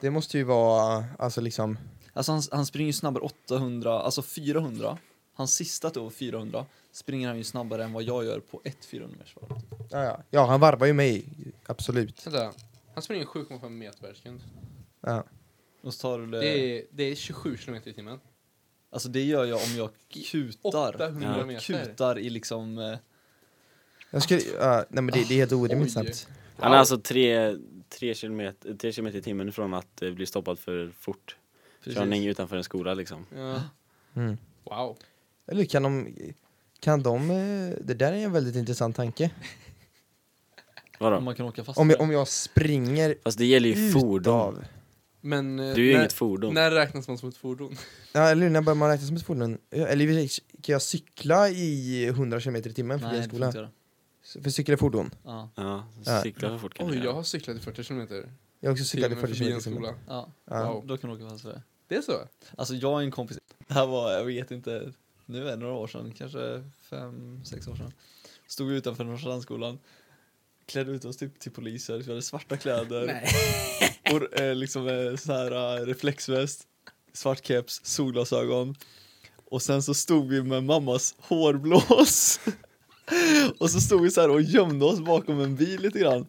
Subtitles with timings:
[0.00, 1.78] Det måste ju vara, alltså liksom,
[2.12, 4.98] Alltså han, han springer ju snabbare 800, alltså 400.
[5.36, 9.16] Hans sista då, 400, springer han ju snabbare än vad jag gör på ett 400
[9.18, 9.60] metersvarv.
[9.90, 10.22] ja, ja.
[10.30, 11.24] ja han varvar ju mig,
[11.66, 12.26] absolut.
[12.26, 12.52] Vänta.
[12.94, 14.40] Han springer 7,5 meter per sekund.
[15.00, 15.24] Ja.
[15.82, 18.20] Och så tar du det, Det är, det är 27 kilometer i timmen.
[18.90, 20.94] alltså det gör jag om jag kutar.
[20.94, 21.84] 800 Jag meter.
[21.84, 22.98] kutar i liksom, eh,
[24.10, 25.90] Jag skulle, ja, nej men det, det är helt orimligt Oj.
[25.90, 26.28] snabbt.
[26.58, 27.56] Han är alltså tre,
[27.88, 31.36] tre, kilometer, tre kilometer i timmen ifrån att eh, bli stoppad för fort
[31.80, 31.98] precis.
[31.98, 33.26] körning utanför en skola liksom.
[33.36, 33.62] Ja.
[34.16, 34.36] Mm.
[34.64, 34.96] Wow.
[35.46, 36.14] Eller kan de,
[36.80, 39.30] kan de, eh, det där är en väldigt intressant tanke.
[40.98, 41.16] Vadå?
[41.16, 44.20] Om man kan åka fast Om jag, om jag springer Fast det gäller ju fordon.
[44.20, 44.64] utav,
[45.20, 46.54] Men eh, Du är ju när, inget fordon.
[46.54, 47.76] när räknas man som ett fordon?
[48.12, 49.58] ja eller när börjar man räkna som ett fordon?
[49.70, 50.28] Eller
[50.62, 53.46] kan jag cykla i 100 km i timmen förbi en det får skola?
[53.46, 53.70] inte göra.
[54.42, 55.10] För cykel är fordon.
[55.24, 55.88] Ja, Ja,
[56.22, 57.14] cykla för fort kan Oj, du jag göra.
[57.14, 58.32] har cyklat i 40 kilometer.
[58.60, 59.94] Jag har också cyklat i till 40 förbi km en skola.
[60.08, 60.32] ja.
[60.44, 60.72] Ja.
[60.72, 60.86] Wow.
[60.86, 61.62] Då kan du åka fast för det.
[61.88, 62.12] Det är så?
[62.56, 64.92] Alltså jag och en kompis, det här var, jag vet inte,
[65.26, 67.92] nu är det några år sedan, kanske fem, sex år sedan.
[68.46, 69.78] Stod vi utanför Norrlandsskolan,
[70.66, 73.22] klädde ut oss typ till poliser, vi hade svarta kläder,
[74.12, 76.66] och eh, liksom eh, så här eh, reflexväst,
[77.12, 78.74] svart keps, solglasögon.
[79.46, 82.40] Och sen så stod vi med mammas hårblås.
[83.58, 86.26] och så stod vi så här och gömde oss bakom en bil lite grann.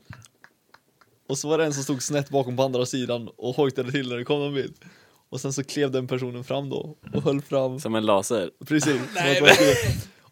[1.30, 4.10] Och så var det en som stod snett bakom på andra sidan och hojtade till
[4.10, 4.74] när det kom en bil.
[5.30, 8.52] Och sen så klev den personen fram då och höll fram, Som en laser.
[8.66, 9.02] precis.
[9.16, 9.76] Nej, skulle-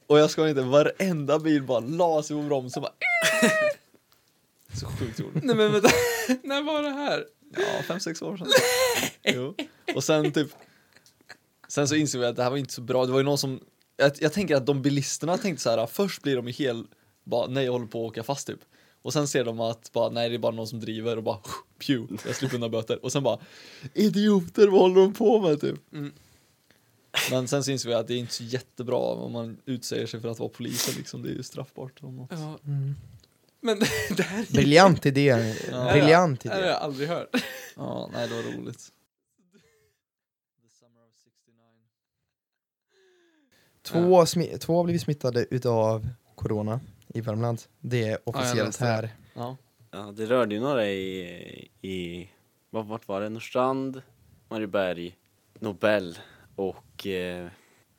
[0.08, 2.94] och jag ska inte, varenda bil bara la sig på bromsen bara
[4.80, 5.44] Så sjukt roligt.
[5.44, 5.90] Nej men vänta,
[6.44, 7.26] när var det här?
[7.58, 8.48] Ja, fem, sex år sedan.
[9.24, 9.56] jo.
[9.96, 10.48] Och sen typ
[11.68, 13.38] Sen så insåg vi att det här var inte så bra, det var ju någon
[13.38, 13.60] som
[13.98, 16.88] Jag, jag tänker att de bilisterna tänkte så här, först blir de ju helt
[17.24, 18.60] bara, nej jag håller på att åka fast typ
[19.02, 21.38] Och sen ser de att bara, nej det är bara någon som driver och bara
[21.88, 23.40] Pew, jag slipper undan böter och sen bara
[23.94, 25.94] Idioter, vad håller de på med typ?
[25.94, 26.12] Mm.
[27.32, 30.30] Men sen insåg vi att det är inte så jättebra om man utsäger sig för
[30.30, 32.30] att vara polisen liksom, det är ju straffbart om något.
[32.32, 32.60] Ja.
[32.66, 32.96] Mm.
[33.62, 33.80] Men
[34.18, 35.56] det här är Briljant idé.
[35.72, 35.92] Ja.
[35.92, 36.70] Briljant det här har idé.
[36.70, 37.36] jag aldrig hört.
[37.76, 38.92] Ja, nej det var roligt.
[43.84, 47.62] Två, smi- två har blivit smittade utav corona i Värmland.
[47.80, 48.86] Det är officiellt det.
[48.86, 49.10] här.
[49.34, 49.58] Ja.
[49.92, 52.30] Ja, det rörde ju några i, i
[52.70, 53.30] vad- vart var det?
[53.30, 54.02] Norrstrand,
[54.50, 55.16] Marieberg,
[55.60, 56.18] Nobel
[56.56, 57.48] och eh,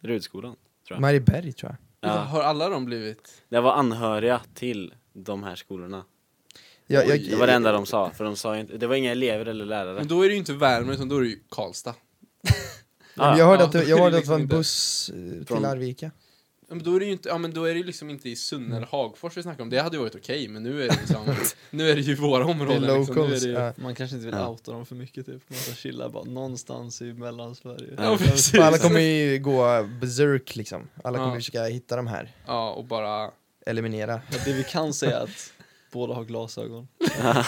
[0.01, 0.57] Rudskolan.
[0.87, 1.01] Tror jag.
[1.01, 2.11] Marieberg tror jag.
[2.11, 3.43] Ja, Har alla de blivit?
[3.49, 6.05] det var anhöriga till de här skolorna.
[6.87, 9.13] Jag, jag, Det var det enda de sa, för de sa inte, det var inga
[9.13, 9.95] elever eller lärare.
[9.95, 11.95] Men då är det ju inte Värmland utan då är det ju Karlstad.
[13.15, 14.57] Men jag hörde Ja, att det, jag det hörde att det liksom var en inte-
[14.57, 16.11] buss eh, till Från- Arvika.
[16.69, 18.37] Ja, men då är det ju inte, ja men då är det liksom inte i
[18.37, 19.71] Sunne eller Hagfors vi snackar om.
[19.71, 21.37] Det hade ju varit okej, men nu är det liksom,
[21.71, 23.15] nu är det ju våra områden Det är liksom.
[23.15, 23.73] Nu är locals, det ju, ja.
[23.77, 24.49] Man kanske inte vill Ja.
[24.49, 27.95] outa dem för mycket typ, man ska chilla bara någonstans i mellansverige.
[27.99, 28.55] Ja, precis.
[28.61, 30.89] Alla kommer ju gå berserk liksom.
[31.05, 31.35] Alla kommer Ja.
[31.35, 32.33] försöka hitta de här.
[32.47, 33.31] Ja, och bara...
[33.67, 34.21] Eliminera.
[34.45, 35.53] Det vi kan säga är att
[35.93, 36.89] båda har glasögon.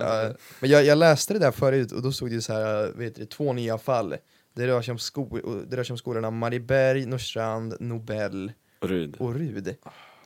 [0.00, 2.92] Ja, men jag, jag läste det där förut och då stod det ju så här,
[2.96, 4.14] vet du, två nya fall.
[4.54, 9.16] Det rör sig om, sko det rör sig om skolorna Marieberg, Norrstrand, Nobel Och Rud.
[9.18, 9.76] och Rud.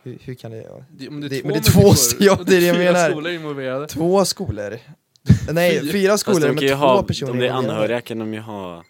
[0.02, 0.84] Hur, hur kan det vara?
[0.90, 2.66] Det, om det är Det- två men det är två st- ja, det är det
[2.66, 3.10] jag menar.
[3.10, 3.86] skolor involverade.
[3.86, 4.78] Två skolor.
[5.52, 6.18] Nej, Fyra.
[6.18, 8.84] skolor med två ha, personer om det är anhöriga kan de ju ha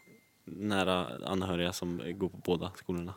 [0.45, 3.15] nära anhöriga som går på båda skolorna.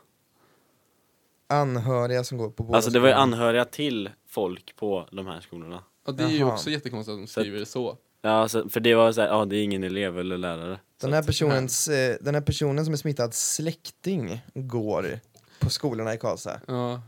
[1.48, 3.36] Anhöriga som går på båda Alltså det var ju skolorna.
[3.36, 5.84] anhöriga till folk på de här skolorna.
[6.06, 6.54] Ja, det är ju Jaha.
[6.54, 7.98] också jättekonstigt att de skriver det så.
[8.22, 10.80] Ja, alltså, för det var så här, ja det är ingen elev eller lärare.
[11.02, 15.20] Den här, personens, eh, den här personen som är smittad släkting går
[15.60, 16.62] på skolorna i Karlstad.
[16.68, 17.02] Ja.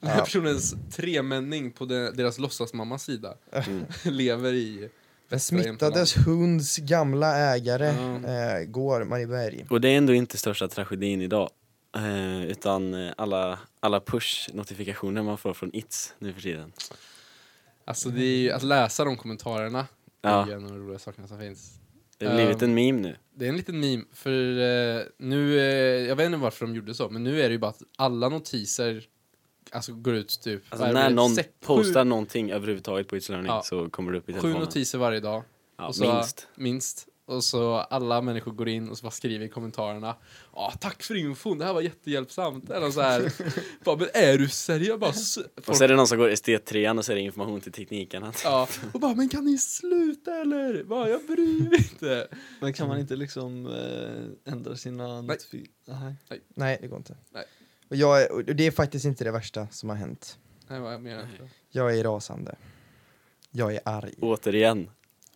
[0.00, 0.24] Den här Ja.
[0.24, 3.84] personens tremänning på de, deras låtsasmammas sida Mm.
[4.04, 4.88] lever i Den
[5.28, 9.66] västra smittades hunds gamla ägare eh, går Marieberg.
[9.70, 11.50] Och det är ändå inte största tragedin idag.
[11.96, 16.72] Eh, utan eh, alla, alla push-notifikationer man får från ITS nu för tiden.
[17.84, 19.86] Alltså det är ju, att läsa de kommentarerna
[20.30, 20.42] Ja.
[20.42, 21.78] är ju en av de roliga sakerna som finns.
[22.18, 23.16] Det har blivit Ehm, en meme nu.
[23.34, 26.94] Det är en liten meme, för eh, nu, eh, jag vet inte varför de gjorde
[26.94, 29.04] så, men nu är det ju bara att alla notiser
[29.70, 30.62] alltså, går ut typ...
[30.68, 33.62] Alltså är när det, någon sex- postar sju, någonting överhuvudtaget på ITS Learning Ja.
[33.64, 34.60] så kommer det upp i sju telefonen.
[34.64, 35.42] notiser varje dag,
[35.78, 36.48] Ja, så- minst.
[36.54, 37.06] minst.
[37.26, 40.16] Och så alla människor går in och så bara skriver i kommentarerna
[40.52, 42.70] Ja, tack för infon, det här var jättehjälpsamt.
[42.70, 43.32] Eller så här,
[43.84, 45.00] bara, men är du seriös?
[45.00, 47.22] Bara, s- Och folk, så är det någon som går ST3 och så är det
[47.22, 48.32] information till teknikerna.
[48.44, 50.84] ja, och bara, men kan ni sluta eller?
[50.84, 52.28] Bara, jag bryr mig inte.
[52.60, 56.14] Men kan man inte liksom eh, ändra sina notifi- Nej.
[56.48, 57.16] Nej, det går inte.
[57.30, 57.44] Nej.
[57.88, 60.38] Och jag är, och det är faktiskt inte det värsta som har hänt.
[60.68, 61.48] Nej, vad jag menar inte.
[61.70, 62.54] Jag är rasande.
[63.50, 64.14] Jag är arg.
[64.20, 64.90] Återigen.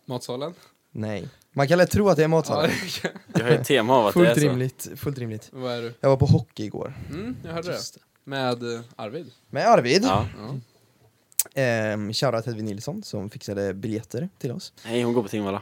[0.05, 0.53] Matsalen?
[0.91, 1.29] Nej.
[1.53, 2.71] Man kan lätt tro att det är matsalen.
[3.33, 4.49] Jag har ett tema av att det är Fullt så.
[4.49, 5.49] rimligt, fullt rimligt.
[5.51, 5.93] Vad är du?
[5.99, 6.93] Jag var på hockey igår.
[7.09, 7.73] Mm, jag hörde det.
[7.73, 7.99] Just det.
[8.23, 9.31] Med eh, Arvid.
[9.49, 10.03] Med Arvid.
[10.03, 10.27] Ja.
[10.37, 10.55] Ja.
[11.61, 14.73] Ehm, shoutout Hedvig Nilsson som fixade biljetter till oss.
[14.85, 15.61] Nej, hon går på Tingvalla.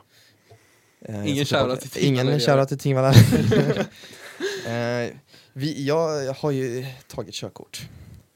[1.01, 3.13] Eh, Ingen ska shoutout till Tingvalla, Ingen det shoutout till Tingvalla.
[4.67, 5.09] Eh,
[5.53, 7.87] vi, jag har ju tagit körkort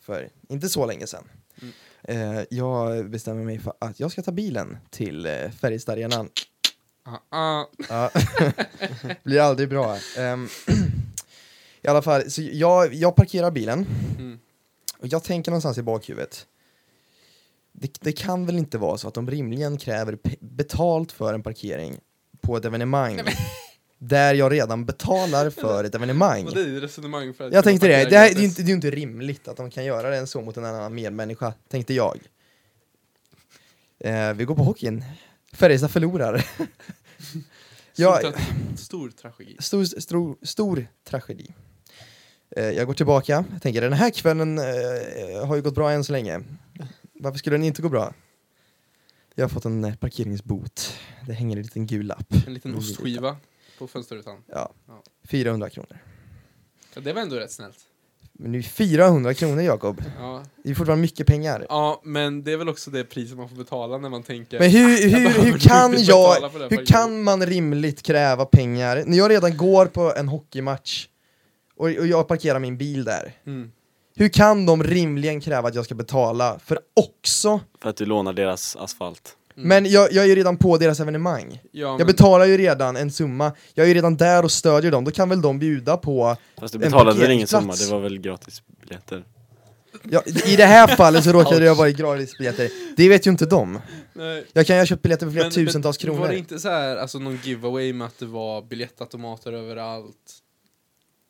[0.02, 1.24] för inte så länge sedan.
[1.62, 1.74] Mm.
[2.38, 6.30] Eh, jag bestämmer mig för att jag ska ta bilen till uh, Färjestadarenan.
[7.30, 7.66] Ah.
[7.90, 8.12] Ja.
[9.24, 9.98] Blir aldrig bra.
[10.18, 10.48] Ehm,
[11.82, 13.86] I alla fall, så jag, jag parkerar bilen
[14.20, 14.40] Mm.
[15.00, 16.46] och jag tänker någonstans i bakhuvudet.
[17.74, 21.98] Det, det kan väl inte vara så att de rimligen kräver betalt för en parkering
[22.42, 23.22] på ett evenemang
[23.98, 26.46] där jag redan betalar för ett evenemang.
[26.48, 28.44] Och det är ju resonemang för att Jag tänkte det, det, här, det, är gratis.
[28.44, 30.96] inte, det är ju inte rimligt att de kan göra det så mot en annan
[30.96, 32.20] medmänniska, tänkte jag.
[34.00, 35.04] Eh, vi går på hockeyn.
[35.62, 36.46] Färjestad förlorar.
[37.96, 38.18] Ja.
[38.18, 39.56] Stor, tra- stor tragedi.
[39.60, 41.54] Stor, stor, stor tragedi.
[42.56, 46.04] Eh, jag går tillbaka, jag tänker den här kvällen eh, har ju gått bra än
[46.04, 46.42] så länge.
[47.14, 48.14] Varför skulle den inte gå bra?
[49.36, 50.94] Jag har fått en eh, parkeringsbot.
[51.28, 52.34] Det hänger en liten gul lapp.
[52.48, 53.38] En liten ostskiva
[53.78, 54.44] på fönsterrutan.
[54.48, 54.74] Ja.
[54.88, 55.04] Ja.
[55.28, 55.98] 400 kronor.
[56.96, 57.78] Ja, det var ändå rätt snällt.
[58.34, 60.04] Men det är 400 kronor Jakob.
[60.20, 60.44] Ja.
[60.64, 61.66] Det är fortfarande mycket pengar.
[61.70, 64.70] ja, men det är väl också det priset man får betala när man tänker Men
[64.70, 69.86] hur, hur, hur kan jag, hur kan man rimligt kräva pengar när jag redan går
[69.86, 71.08] på en hockeymatch
[71.76, 73.34] och, och jag parkerar min bil där?
[73.46, 73.72] mm.
[74.16, 77.60] Hur kan de rimligen kräva att jag ska betala för också?
[77.82, 79.38] För att du lånar deras asfalt.
[79.64, 79.68] Mm.
[79.84, 81.62] Men jag, jag är ju redan på deras evenemang.
[81.72, 84.92] ja, men, Jag betalar ju redan en summa, jag är ju redan där och stödjer
[84.92, 86.36] dem, då kan väl de bjuda på...
[86.60, 89.24] Fast du En betalade väl ingen summa, det var väl gratis biljetter?
[90.04, 93.46] Ja, I det här fallet så råkade det ha varit gratisbiljetter, det vet ju inte
[93.46, 93.80] de.
[94.14, 94.46] Nej.
[94.54, 96.40] Jag kan ju ha köpt biljetter för flera Men- tusentals men Var det kronor.
[96.40, 100.16] inte så här, alltså någon giveaway med att det var biljettautomater överallt?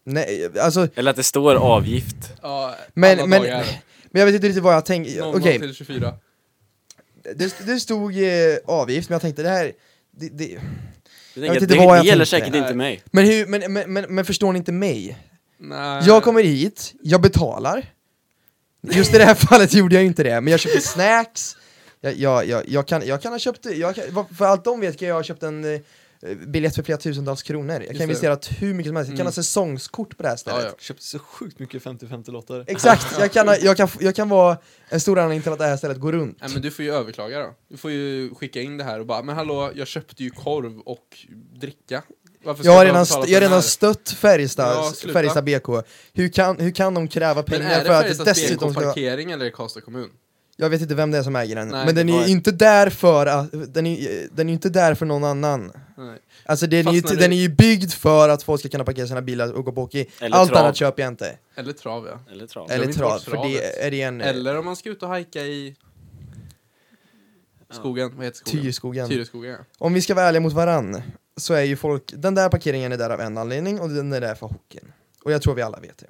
[0.05, 2.15] Nej, alltså, Eller att det står avgift.
[2.41, 3.65] Ja, Men- alla men- dagar.
[4.11, 5.19] men jag vet inte riktigt vad jag tänkte.
[5.21, 6.13] 00 Okej, till 24.
[7.35, 9.71] Det, det stod eh, avgift, men jag tänkte det här...
[10.11, 10.59] Det, det,
[11.33, 12.45] Jag vet inte det, vad jag det gäller tänkte.
[12.51, 13.01] säkert inte mig.
[13.11, 15.17] men, hur, men, men, men, men förstår ni inte mig?
[15.57, 16.03] Nej.
[16.05, 17.93] Jag kommer hit, jag betalar.
[18.91, 21.55] Just i det här fallet gjorde jag inte det, men jag köpte snacks.
[22.01, 24.03] Jag, jag, jag, jag, kan, jag kan ha köpt, jag kan,
[24.37, 25.81] för allt de vet kan jag ha köpt en eh,
[26.47, 27.73] biljett för flera tusentals kronor.
[27.73, 28.03] Jag Just kan det.
[28.03, 29.27] investera hur mycket som helst, jag kan Mm.
[29.27, 30.61] ha säsongskort på det här stället.
[30.63, 30.75] Ja, ja.
[30.79, 32.63] Köpte så sjukt mycket 50-50-lotter.
[32.67, 34.57] Exakt, jag kan, jag, kan, jag kan vara
[34.89, 36.37] en stor anledning till att det här stället går runt.
[36.41, 37.53] Nej men du får ju överklaga då.
[37.69, 40.79] Du får ju skicka in det här och bara, men hallå, jag köpte ju korv
[40.79, 41.07] och
[41.61, 42.03] dricka.
[42.43, 45.13] Varför ska Jag har redan, st- jag redan stött Färjestad, Ja.
[45.13, 45.67] Färjestad BK.
[46.13, 48.77] Hur kan, hur kan de kräva Men pengar är det för att Färjestads dessutom BK
[48.79, 48.85] ska...
[48.87, 50.09] parkering eller är det Karlstad kommun?
[50.61, 52.51] Jag vet inte vem det är som äger den, Nej, men den är ju inte
[52.51, 55.71] där för att, den är, den är ju inte där för någon annan.
[55.97, 56.19] Nej.
[56.45, 58.83] Alltså den är, ju, Fastnar den du- är ju byggd för att folk ska kunna
[58.83, 59.89] parkera sina bilar och gå på.
[60.19, 60.63] Eller Allt trav.
[60.63, 61.37] annat köper jag inte.
[61.55, 62.31] Eller trav ja.
[62.31, 62.71] Eller trav.
[62.71, 64.21] Eller trav, för det är det en...
[64.21, 65.75] Eller om man ska ut och hajka i
[67.71, 68.61] skogen, vad heter skogen?
[68.61, 69.09] Tyreskogen.
[69.09, 69.57] Tyreskogen ja.
[69.77, 71.01] Om vi ska vara ärliga mot varann,
[71.37, 74.21] så är ju folk, den där parkeringen är där av en anledning och den är
[74.21, 74.93] där för hockeyn.
[75.23, 76.07] Och jag tror vi alla vet det.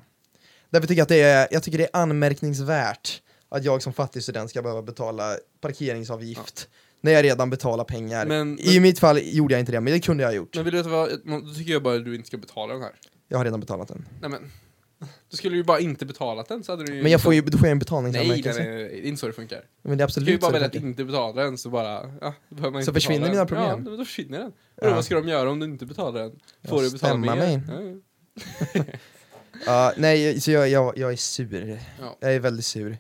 [0.70, 3.22] Därför tycker jag att det är, jag tycker det är anmärkningsvärt
[3.52, 6.70] att jag som fattig student ska behöva betala parkeringsavgift
[7.02, 8.26] när jag redan betalar pengar.
[8.26, 10.56] Men- I mitt fall gjorde jag inte det, men det kunde jag ha gjort.
[10.56, 12.82] Men vill du veta vad, då tycker jag bara att du inte ska betala den
[12.82, 12.92] här.
[13.28, 14.08] Jag har redan betalat den.
[14.22, 14.52] Nej men,
[15.30, 17.42] du skulle ju bara inte betalat den så hade du ju Men jag får ju,
[17.42, 18.64] då får jag en Nej, nej, betalningsanmärkelse.
[18.64, 19.62] nej, det är inte så det funkar.
[19.82, 22.14] Men det är Du kan ju absolut bara välja att inte betala den så bara,
[22.22, 23.68] ja, behöver man Så inte försvinner mina problem.
[23.70, 24.52] Ja, men då försvinner den.
[24.82, 24.90] Ja.
[24.90, 26.32] Och vad ska de göra om du inte betalar den?
[26.70, 27.36] Får Ja, du betala mer?
[27.36, 27.62] mig.
[27.68, 27.82] Ja,
[28.74, 28.84] ja.
[29.66, 31.80] Ja, nej, så jag, jag, jag är sur.
[32.00, 32.18] Ja.
[32.20, 32.98] Jag är väldigt sur.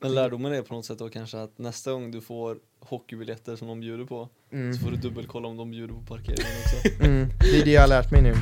[0.00, 3.68] Men lärdomen är på något sätt då kanske att nästa gång du får hockeybiljetter som
[3.68, 4.74] de bjuder på Mm.
[4.74, 7.04] så får du dubbelkolla om de bjuder på parkeringen också.
[7.04, 7.28] Mm.
[7.40, 8.34] Det är det jag har lärt mig nu.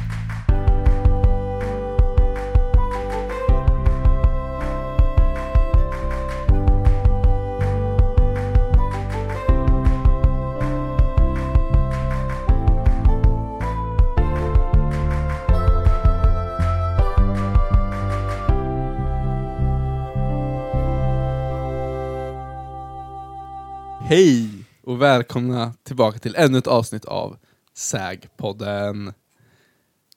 [24.06, 24.48] Hej
[24.82, 27.36] och välkomna tillbaka till ännu ett avsnitt av
[27.74, 29.14] SÄG-podden.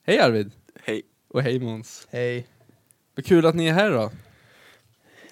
[0.04, 0.52] Hej Arvid!
[0.84, 1.02] Hej.
[1.30, 2.08] Och hej Måns.
[2.12, 2.48] Hej.
[3.16, 4.12] Vad kul att ni är här då.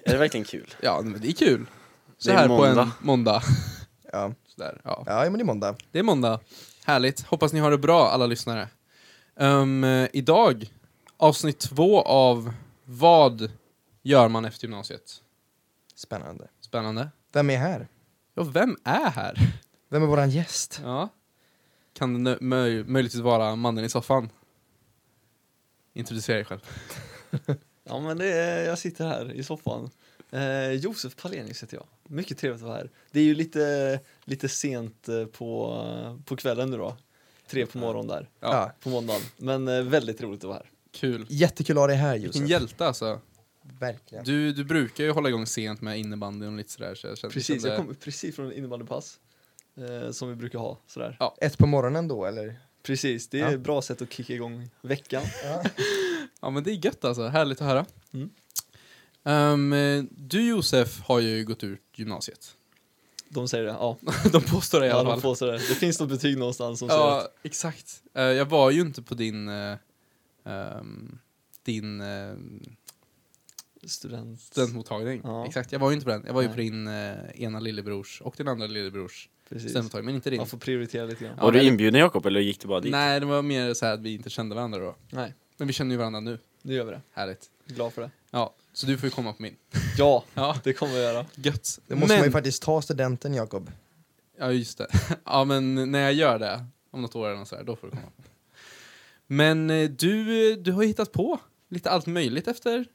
[0.04, 0.74] Är det verkligen kul?
[0.82, 1.66] Ja, men det är kul.
[2.18, 2.92] Så Det är här på en måndag.
[3.02, 3.42] måndag.
[4.12, 4.34] Ja.
[4.48, 5.04] Sådär, ja.
[5.08, 5.76] ja, men det är måndag.
[5.92, 6.40] Det är måndag.
[6.86, 7.22] Härligt.
[7.22, 8.70] Hoppas ni har det bra alla lyssnare.
[9.36, 10.74] Um, eh, idag,
[11.18, 12.54] avsnitt två av
[12.86, 13.52] Vad
[14.04, 15.22] gör man efter gymnasiet?
[15.96, 16.48] Spännande.
[16.62, 17.10] Spännande.
[17.34, 17.88] Vem är här?
[18.36, 19.54] Ja, vem är här?
[19.90, 20.82] Vem är våran gäst?
[20.84, 21.10] Ja.
[21.94, 24.30] kan det möj- möjligtvis vara mannen i soffan.
[25.94, 26.60] Introducera dig själv.
[27.88, 29.90] Ja men det är, jag sitter här i soffan.
[30.32, 31.86] Eh, Josef Palenius heter jag.
[32.04, 32.90] Mycket trevligt att vara här.
[33.12, 35.76] Det är ju lite, lite sent eh, på,
[36.26, 36.98] på kvällen nu då.
[37.48, 38.72] Tre på morgonen där, Ja.
[38.80, 39.22] På måndagen.
[39.38, 40.70] Men eh, väldigt roligt att vara här.
[40.92, 41.26] Kul.
[41.30, 42.50] Jättekul att ha dig här Vilken Josef.
[42.50, 43.20] hjälte alltså.
[43.80, 44.24] Verkligen.
[44.24, 46.96] Du, du brukar ju hålla igång sent med innebandyn och lite sådär.
[46.96, 49.20] Så jag kände, Precis, kände, jag kommer precis från en innebandypass.
[49.78, 51.18] Eh, som vi brukar ha sådär.
[51.42, 52.60] Ett på morgonen då eller?
[52.84, 53.52] Precis, det är Ja.
[53.54, 55.24] ett bra sätt att kicka igång veckan.
[56.42, 57.86] Ja men det är gött alltså, härligt att höra.
[58.14, 59.74] Mm.
[59.74, 62.56] Eh, du Josef har ju gått ut gymnasiet.
[63.30, 63.98] De säger det, ja.
[64.32, 65.36] De påstår det i ja alla de fall.
[65.36, 65.52] får det.
[65.54, 68.02] det finns något betyg någonstans som säger Ja, exakt.
[68.14, 69.50] Eh, jag var ju inte på din...
[69.50, 69.78] eh,
[70.46, 71.18] ehm,
[71.64, 72.38] din uh,
[73.88, 74.42] student...
[74.42, 75.22] studentmottagning.
[75.24, 75.46] Ja.
[75.46, 76.24] Exakt, jag var ju inte på den.
[76.28, 79.70] Jag var ju på din eh, ena lillebrors och din andra lillebrors Precis.
[79.70, 80.38] studentmottagning, men inte din.
[80.38, 81.36] Man får prioritera lite grann.
[81.38, 82.92] Ja, Var du inbjuden Jakob eller gick du bara dit?
[82.92, 84.96] Nej, det var mer så här att vi inte kände varandra då.
[85.10, 86.40] Nej, Men vi känner ju varandra nu.
[86.62, 87.02] nu gör vi det.
[87.12, 87.50] Härligt.
[87.68, 88.12] Glad för det.
[88.32, 89.56] Ja, så du får ju komma på min.
[89.98, 91.26] Ja, Ja, det kommer vi göra.
[91.36, 91.80] gött.
[91.88, 93.72] Då måste men, man ju faktiskt ta studenten Jakob.
[94.40, 94.88] Ja, just det.
[95.26, 97.88] Ja, men när jag gör det, om något år eller något så här, då får
[97.88, 98.12] du komma.
[99.28, 101.40] Men eh, du, du har ju hittat på
[101.70, 102.86] lite allt möjligt efter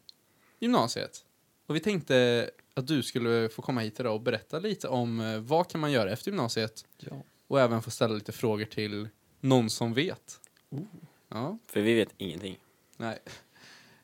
[0.60, 1.24] gymnasiet.
[1.66, 5.38] Och vi tänkte att du skulle få komma hit idag och berätta lite om eh,
[5.38, 7.22] vad kan man göra efter gymnasiet Ja.
[7.46, 9.08] och även få ställa lite frågor till
[9.40, 10.40] någon som vet.
[10.70, 10.80] Oh.
[11.28, 12.58] Ja, För vi vet ingenting.
[12.96, 13.18] nej.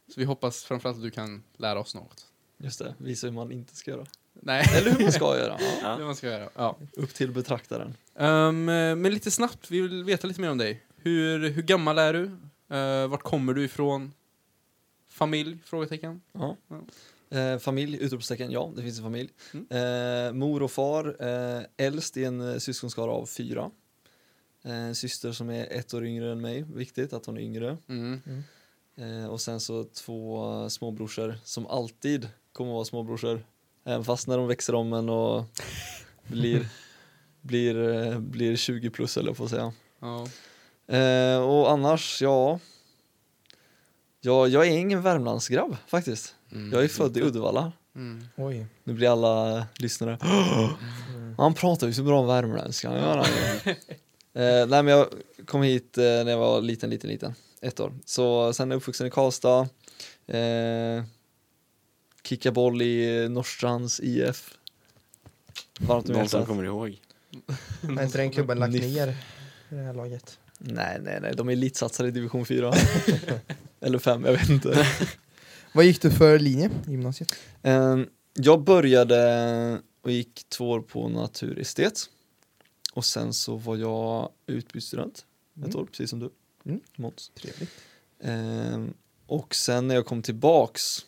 [0.08, 2.26] Så vi hoppas framförallt att du kan lära oss något.
[2.58, 4.06] Just det, visa hur man inte ska göra.
[4.32, 5.56] Nej, Eller hur man ska göra.
[5.82, 5.98] Ja.
[5.98, 6.04] Ja.
[6.04, 6.50] man ska göra.
[6.54, 6.76] Ja.
[6.92, 7.94] Upp till betraktaren.
[8.18, 8.64] Ehm,
[9.02, 10.82] men lite snabbt, vi vill veta lite mer om dig.
[10.96, 12.22] Hur, hur gammal är du?
[12.76, 14.12] Uh, vart kommer du ifrån?
[15.16, 15.58] Familj?
[15.64, 16.20] Frågetecken.
[16.32, 16.56] Ja.
[16.68, 16.80] Ja.
[17.38, 19.30] Eh, familj, utropstecken, ja det finns en familj.
[19.54, 19.66] Mm.
[20.26, 23.70] Eh, mor och far, eh, äldst i en eh, syskonskara av fyra.
[24.64, 27.76] Eh, En syster som är ett år yngre än mig, viktigt att hon är yngre.
[27.88, 28.20] Mm.
[28.96, 33.46] Eh, och sen så två småbrorsor som alltid kommer att vara småbrorsor.
[33.84, 35.44] Även fast när de växer om en och
[36.26, 36.68] blir,
[37.40, 39.72] blir, eh, blir 20 plus eller på att säga.
[40.00, 40.28] Ja.
[40.96, 42.60] Eh, och annars, ja.
[44.26, 44.48] Ja.
[44.48, 46.34] Jag är ingen Värmlandsgrabb faktiskt.
[46.52, 46.72] Mm.
[46.72, 47.72] Jag är född i Uddevalla.
[47.96, 48.24] Mm.
[48.36, 48.66] Oj.
[48.84, 50.18] Nu blir alla lyssnare.
[51.38, 52.90] Han pratar ju så bra värmländska.
[52.90, 53.70] han gör han ju.
[54.42, 55.06] eh, nej men jag
[55.46, 57.34] kom hit eh, när jag var liten, liten, liten.
[57.60, 57.92] Ett år.
[58.04, 59.68] Så sen är jag uppvuxen i Karlstad.
[60.26, 61.04] Eh,
[62.22, 64.58] kicka boll i Norrstrands IF.
[65.80, 67.00] Varmt om Någon som kommer ihåg.
[67.82, 70.38] Har inte den klubben lagt ner i det här laget?
[70.58, 71.32] Nej, nej, nej.
[71.36, 72.74] De är elitsatsare i division 4.
[73.86, 74.86] Eller 5, jag vet inte.
[75.72, 77.34] Vad gick du för linje i gymnasiet?
[77.62, 77.98] Eh,
[78.34, 82.00] jag började och gick två år på naturestet.
[82.92, 85.26] Och sen så var jag utbytesstudent
[85.58, 85.76] ett Mm.
[85.76, 86.30] år, precis som du.
[86.66, 86.80] Mm.
[86.96, 87.30] Måns.
[87.34, 87.70] Trevligt.
[88.22, 88.94] Ehm,
[89.26, 91.06] och sen när jag kom tillbaks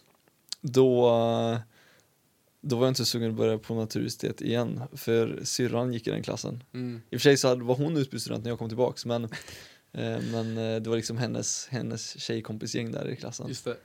[0.60, 1.10] då,
[2.60, 6.22] då var jag inte sugen att börja på naturestet igen för syrran gick i den
[6.22, 6.64] klassen.
[6.74, 7.02] Mm.
[7.10, 9.28] I och för sig så var hon utbytesstudent när jag kom tillbaks men,
[10.32, 13.48] men eh, det var liksom hennes, hennes tjejkompisgäng där i klassen.
[13.48, 13.76] Just det.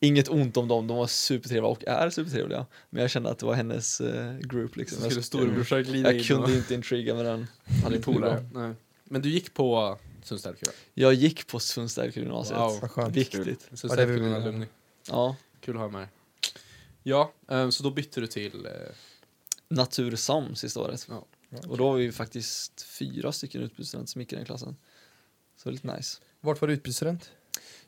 [0.00, 2.66] Inget ont om dem, de var supertrevliga och är supertrevliga.
[2.90, 4.96] Men jag kände att det var hennes eh, group liksom.
[4.98, 7.46] Så skulle jag, storebrorsan glida in jag kunde och inte intriga med den.
[7.82, 8.48] Hade inte polare.
[8.54, 8.74] Nej.
[9.04, 10.72] Men du gick på Sundstälkuva?
[10.94, 12.58] Jag gick på Sundstälgymnasiet.
[12.58, 12.78] Wow.
[12.80, 13.16] Vad skönt.
[13.16, 13.68] Viktigt.
[13.72, 14.66] Sundstälkuva vill- alumni.
[15.08, 15.36] Ja.
[15.60, 16.08] Kul att ha med.
[17.02, 18.66] Ja, eh, så då bytte du till...
[18.66, 18.72] eh,
[19.68, 21.06] Natursam sista året.
[21.10, 21.26] Ja.
[21.68, 24.76] Och då var vi faktiskt fyra stycken utbytesstudenter som gick i den klassen.
[25.62, 26.20] Så det var lite nice.
[26.40, 27.30] Vart var du utbytesstudent?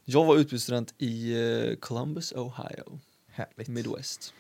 [0.05, 3.69] Jag var utbytesstudent i eh, Columbus, Ohio, Härligt.
[3.69, 4.35] Midwest.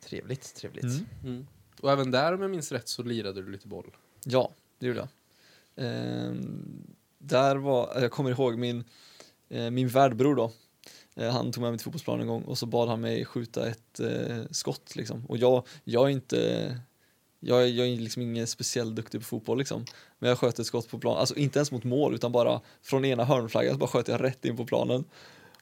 [0.00, 0.84] Trevligt, trevligt.
[0.84, 1.06] Mm.
[1.24, 1.46] Mm.
[1.80, 3.96] Och även där om jag minns rätt så lirade du lite boll.
[4.24, 5.08] Ja, det gjorde jag.
[5.76, 6.86] Ehm,
[7.18, 8.84] där var, jag kommer ihåg min,
[9.48, 10.52] eh, min värdbror då.
[11.14, 13.68] Eh, han tog med mig till fotbollsplanen en gång och så bad han mig skjuta
[13.68, 15.26] ett eh, skott liksom.
[15.26, 16.78] Och jag, jag är inte,
[17.44, 19.84] jag, är- jag är liksom ingen speciellt duktig på fotboll liksom.
[20.18, 23.04] Men jag sköt ett skott på planen, alltså inte ens mot mål utan bara från
[23.04, 25.04] ena hörnflaggan så bara sköt jag rätt in på planen.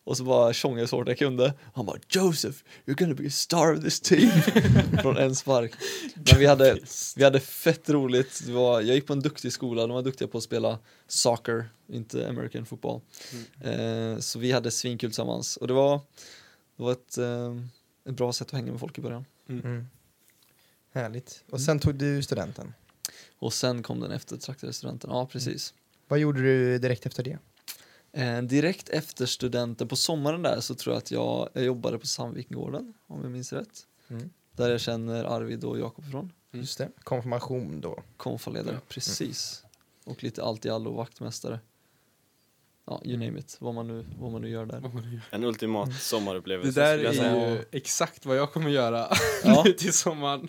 [0.05, 1.55] Och så bara tjongade jag så hårt jag kunde.
[1.75, 4.31] Han bara Joseph, you're gonna be a star of this team.
[5.03, 5.73] från en spark.
[6.15, 6.79] Men vi hade,
[7.17, 8.43] vi hade fett roligt.
[8.47, 11.69] Det var, jag gick på en duktig skola, de var duktiga på att spela soccer,
[11.93, 13.01] inte American football.
[13.61, 16.01] Eh, så vi hade svinkul tillsammans och det var,
[16.77, 17.57] det var ett, eh,
[18.09, 19.25] ett bra sätt att hänga med folk i början.
[19.49, 19.87] Mm.
[20.93, 21.45] Härligt.
[21.51, 22.75] Och sen tog du studenten.
[23.39, 25.75] Och sen kom den eftertraktade studenten, ja precis.
[26.09, 27.39] Vad gjorde du direkt efter det?
[28.13, 32.07] Eh, direkt efter studenten, på sommaren där så tror jag att jag, jag jobbade på
[32.07, 33.87] Sandvikengården, om jag minns rätt.
[34.09, 34.31] Mm.
[34.53, 36.33] Där jag känner Arvid och Jakob ifrån.
[36.53, 36.63] Mm.
[36.63, 36.89] Just det.
[37.05, 38.03] Konfirmation då.
[38.17, 38.81] Konfaledare, Ja.
[38.89, 39.65] precis.
[40.05, 41.61] och lite allt i allo, vaktmästare.
[42.87, 44.83] Ja, you name it, vad man nu, vad man nu gör där.
[45.31, 47.51] En ultimat Det sommarupplevelse där skulle jag är säga.
[47.51, 49.09] ju exakt vad jag kommer göra
[49.45, 49.63] Ja.
[49.67, 50.49] nu till sommaren.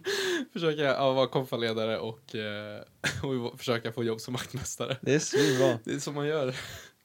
[0.53, 2.81] Försöka ja, vara konfaledare och, eh,
[3.51, 4.97] och försöka få jobb som vaktmästare.
[5.01, 5.79] Det är svinbra.
[5.83, 6.55] Det är så man gör.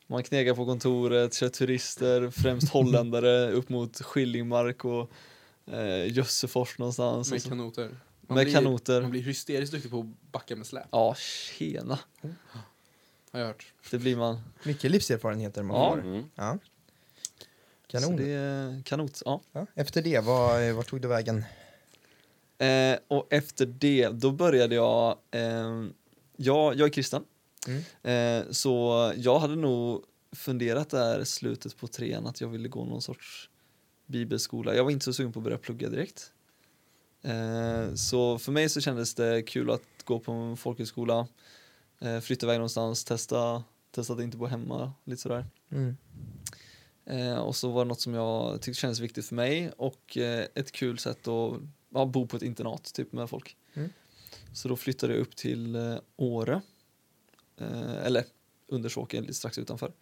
[0.06, 5.11] Man knegar på kontoret, kör turister, främst holländare upp mot Skillingmark och
[5.73, 7.30] eh, Jössefors någonstans.
[7.30, 7.97] Med kanoter.
[8.28, 9.00] Man med blir, kanoter.
[9.02, 11.99] Man blir hysteriskt duktig på att backa med släp, Ja, tjena.
[13.32, 13.73] Har jag hört.
[13.90, 14.40] Det blir man.
[14.62, 15.90] Mycket livserfarenheter man Ja.
[15.90, 16.00] får.
[16.00, 16.25] Mm.
[16.35, 16.58] Ja.
[17.87, 18.16] Så Kanon.
[18.16, 19.23] det är kanot.
[19.25, 19.40] Ja.
[19.52, 19.66] Ja.
[19.75, 21.44] Efter det, vad, vad tog det vägen?
[22.58, 25.85] Eh, och efter det, då började jag, eh,
[26.37, 27.25] jag, jag är kristen,
[27.66, 27.82] Mm.
[28.42, 33.02] eh, så jag hade nog funderat där slutet på trean att jag ville gå någon
[33.02, 33.50] sorts
[34.06, 34.75] bibelskola.
[34.75, 36.32] Jag var inte så sugen på att börja plugga direkt.
[37.23, 41.26] Eh, så för mig så kändes det kul att gå på en folkhögskola,
[42.00, 45.47] eh, flytta iväg någonstans, testa, testa att inte bo hemma, lite sådär.
[45.71, 45.97] Mm.
[47.05, 50.47] Eh, och så var det något som jag tyckte kändes viktigt för mig och eh,
[50.55, 53.57] ett kul sätt att ja, bo på ett internat typ med folk.
[53.75, 53.90] Mm.
[54.52, 56.61] Så då flyttade jag upp till eh, Åre,
[57.57, 58.25] eh, eller
[58.67, 59.93] Undersåker, lite strax utanför.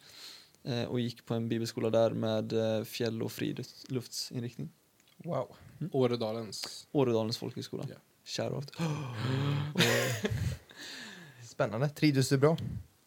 [0.62, 4.70] Eh, och gick på en bibelskola där med eh, fjäll och friluftsinriktning.
[5.16, 5.56] Wow.
[5.92, 6.86] Åredalens.
[6.92, 7.86] Åredalens folkhögskola.
[7.88, 7.96] Ja.
[8.24, 8.72] Shoutout.
[11.56, 11.88] Spännande.
[11.88, 12.56] Trivdes du bra?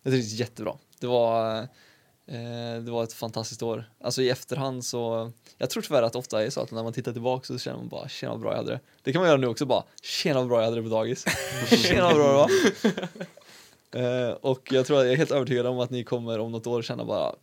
[0.04, 0.78] Jag var jättebra.
[1.00, 1.60] Det var,
[2.28, 3.90] eh, det var ett fantastiskt år.
[4.02, 6.94] Alltså i efterhand så, jag tror tyvärr att det ofta är så att när man
[6.94, 8.80] tittar tillbaka så känner man bara tjena vad bra jag hade det.
[9.04, 11.26] Det kan man göra nu också bara, tjena vad bra jag hade det på dagis.
[11.70, 12.50] tjena vad bra det var.
[13.92, 16.68] Eh, och jag tror att jag är helt övertygad om att ni kommer om något
[16.68, 17.36] år känna bara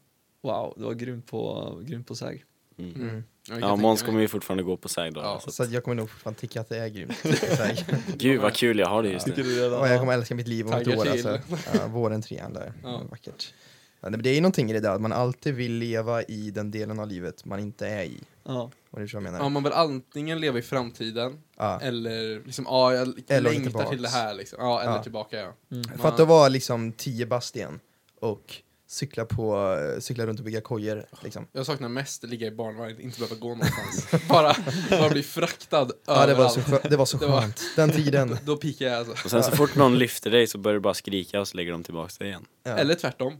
[0.42, 2.44] wow, det var grymt på, grymt på säg.
[2.78, 2.94] Mm.
[2.94, 3.25] Mm.
[3.49, 5.21] Jag Ja, Måns kommer ju fortfarande gå på SÄG då.
[5.21, 5.50] Ja, så.
[5.50, 7.17] Så att jag kommer nog fortfarande tycka att det är grymt.
[7.57, 7.85] Så här.
[8.17, 9.49] Gud vad kul jag har det just Tycker nu.
[9.49, 9.81] du redan?
[9.81, 11.03] Och jag kommer älska mitt liv om ett Taggar år.
[11.05, 11.26] till.
[11.29, 11.57] Alltså.
[11.75, 12.73] Ja, våren trean där.
[12.83, 13.03] Ja.
[13.11, 13.55] Vackert.
[14.00, 16.50] Ja, det det är ju någonting i det där att man alltid vill leva i
[16.50, 18.21] den delen av livet man inte är i.
[18.45, 18.71] Ja.
[18.91, 19.39] Och det är så jag menar.
[19.39, 21.80] Ja, man vill antingen leva i framtiden Ja.
[21.82, 23.91] eller liksom, ja, jag Eller längtar tillbaks.
[23.91, 24.59] till det här liksom.
[24.61, 25.02] Ja, eller Ja.
[25.02, 25.52] tillbaka ja.
[25.76, 25.99] Mm.
[25.99, 27.80] För att då vara liksom 10 bast igen
[28.21, 28.56] och
[28.88, 31.04] cykla, på, cykla runt och bygga kojor.
[31.22, 31.46] Liksom.
[31.52, 34.06] Jag saknar mest att ligga i barnvagn, inte behöva gå någonstans.
[34.28, 34.56] bara,
[34.90, 37.60] bara bli fraktad Ja, det var så, skö- det var så Det var- skönt.
[37.76, 38.28] Den tiden.
[38.28, 39.12] Då, då pikar jag alltså.
[39.25, 41.72] Och sen så fort någon lyfter dig så börjar du bara skrika och så lägger
[41.72, 42.44] de tillbaka dig igen.
[42.62, 42.70] Ja.
[42.78, 43.36] Eller tvärtom.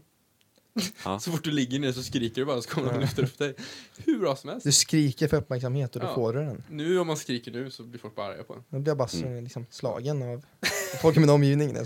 [1.05, 1.19] Ja.
[1.19, 3.37] Så fort du ligger ner så skriker du bara så kommer de och lyfter upp
[3.37, 3.55] dig.
[4.05, 4.63] Hur bra som helst.
[4.65, 6.15] Du skriker för uppmärksamhet och då Ja.
[6.15, 6.63] får du den.
[6.69, 8.63] Nu om man skriker nu så blir folk bara arga på en.
[8.69, 9.43] Då blir jag bara Mm.
[9.43, 10.45] liksom, slagen av
[11.01, 11.77] folk i min omgivning.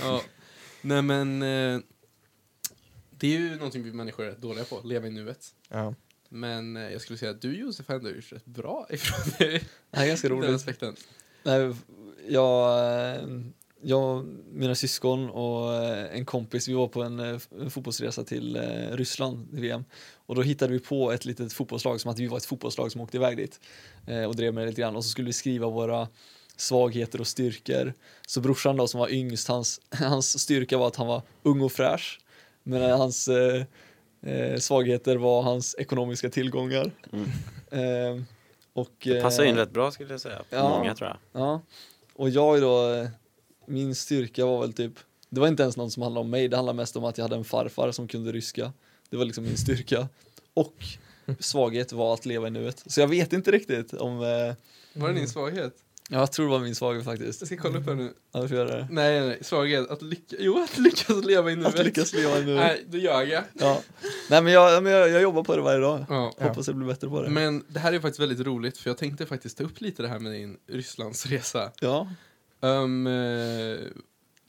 [0.00, 0.22] Ja.
[0.80, 1.80] Nej men, eh,
[3.18, 5.54] det är ju någonting vi människor är dåliga på, leva i nuet.
[5.68, 5.94] Ja.
[6.28, 9.64] Men eh, jag skulle säga att du Josef har ändå gjort rätt bra ifrån dig.
[9.90, 10.50] Är ganska Den roligt.
[10.50, 10.96] aspekten.
[11.42, 11.74] Nej,
[12.28, 12.78] jag,
[13.14, 13.28] eh,
[13.82, 18.56] jag, mina syskon och eh, en kompis, vi var på en fotbollsresa till
[18.90, 19.84] Ryssland VM.
[20.26, 23.00] Och då hittade vi på ett litet fotbollslag som att vi var ett fotbollslag som
[23.00, 23.60] åkte iväg dit.
[24.28, 24.96] Och drev med det lite grann.
[24.96, 26.08] Och så skulle vi skriva våra
[26.56, 27.92] svagheter och styrkor.
[28.26, 31.72] Så brorsan då som var yngst, hans, hans styrka var att han var ung och
[31.72, 32.20] fräsch.
[32.64, 33.64] Men hans eh,
[34.22, 36.90] eh, svagheter var hans ekonomiska tillgångar.
[37.12, 37.26] Mm.
[37.70, 38.22] Eh,
[38.72, 40.42] och, Det passar in eh, rätt bra skulle jag säga.
[40.50, 40.68] För ja.
[40.68, 41.42] Många tror jag.
[41.42, 41.60] Ja,
[42.14, 43.08] och jag då, eh,
[43.66, 44.92] min styrka var väl typ,
[45.28, 47.24] det var inte ens någon som handlade om mig, det handlade mest om att jag
[47.24, 48.72] hade en farfar som kunde ryska.
[49.10, 50.08] Det var liksom min styrka.
[50.54, 50.74] Och
[51.38, 52.84] svaghet var att leva i nuet.
[52.86, 54.54] Så jag vet inte riktigt om, eh,
[55.00, 55.83] Var det din svaghet?
[56.10, 57.40] Jag tror det var min svaghet faktiskt.
[57.40, 58.12] Jag ska kolla upp här nu.
[58.32, 58.88] Annars gör jag det.
[58.90, 59.38] Nej, nej, nej.
[59.42, 59.90] Svaghet.
[59.90, 61.74] Att lyckas, jo, att lyckas leva i nuet.
[61.80, 62.56] Att lyckas leva i nuet.
[62.60, 63.44] Nej, då ljög jag.
[63.52, 63.82] Ja.
[64.30, 66.06] Nej men, jag, men jag, jag jobbar på det varje dag.
[66.08, 66.34] Ja.
[66.38, 67.30] Hoppas jag blir bättre på det.
[67.30, 70.08] Men det här är faktiskt väldigt roligt, för jag tänkte faktiskt ta upp lite det
[70.08, 71.72] här med din Rysslandsresa.
[71.80, 72.08] Ja,
[72.60, 73.08] Um,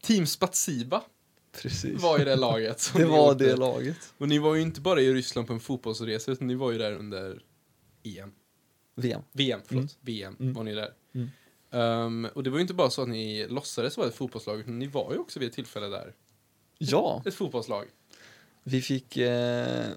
[0.03, 1.01] Team Spatsiba
[1.61, 2.01] precis.
[2.01, 2.91] var i det laget.
[2.95, 3.45] det var åkte.
[3.45, 4.13] det laget.
[4.17, 6.77] Och ni var ju inte bara i Ryssland på en fotbollsresa, utan ni var ju
[6.77, 7.41] där under
[8.03, 8.31] EM.
[8.95, 9.21] VM.
[9.31, 9.81] VM, förlåt.
[9.81, 9.89] Mm.
[10.01, 10.53] VM Mm.
[10.53, 10.89] var ni där.
[11.15, 11.29] Mm.
[11.75, 14.79] Um, och det var ju inte bara så att ni låtsades vara ett fotbollslag, utan
[14.79, 16.13] ni var ju också vid ett tillfälle där.
[16.77, 17.85] Ja, Ett fotbollslag.
[18.63, 19.87] vi fick, eh,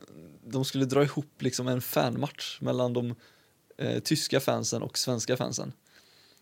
[0.44, 3.14] de skulle dra ihop liksom en fanmatch mellan de
[3.78, 5.72] eh, tyska fansen och svenska fansen.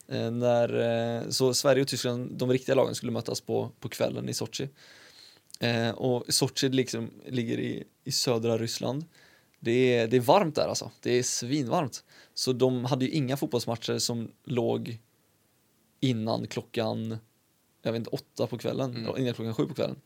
[0.09, 0.68] Eh, när,
[1.18, 4.68] eh, så Sverige och Tyskland, de riktiga lagen skulle mötas på, på kvällen i Sochi.
[5.61, 9.05] Eh, och Sochi liksom ligger i, i södra Ryssland.
[9.61, 12.05] Det är, det är varmt där alltså, det är svinvarmt.
[12.35, 14.99] Så de hade ju inga fotbollsmatcher som låg
[16.00, 17.18] innan klockan,
[17.82, 19.16] jag vet inte, åtta på kvällen, Mm.
[19.16, 19.96] innan klockan sju på kvällen.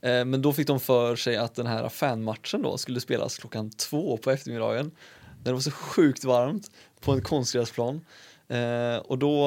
[0.00, 3.70] Eh, Men då fick de för sig att den här fanmatchen då skulle spelas klockan
[3.70, 4.90] två på eftermiddagen.
[5.38, 8.04] När det var så sjukt varmt på en konstgräsplan.
[8.48, 9.46] Eh, och då,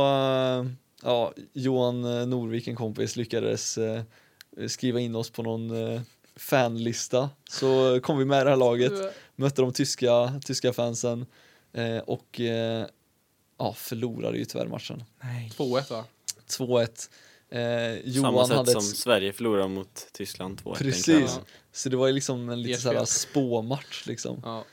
[1.03, 4.01] ja, Johan Norvik, en kompis, lyckades eh,
[4.57, 6.01] eh, skriva in oss på någon eh,
[6.35, 7.29] fanlista.
[7.49, 8.93] Så kom vi med i det här laget,
[9.35, 11.25] mötte de tyska, tyska fansen
[11.73, 12.85] eh, och eh,
[13.57, 15.03] ja, förlorade ju tyvärr matchen.
[15.23, 15.51] Nej.
[15.57, 16.05] 2-1 va?
[16.47, 17.09] 2-1.
[17.49, 17.59] Eh,
[18.09, 20.75] Johan Samma sätt hade som ett, Sverige förlorar mot Tyskland 2-1.
[20.75, 21.39] Precis.
[21.71, 24.41] så det var ju liksom en lite såhär spåmatch liksom.
[24.43, 24.65] Ja.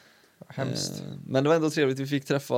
[0.49, 1.01] Hemskt.
[1.01, 2.55] Eh, Men det var ändå trevligt, vi fick träffa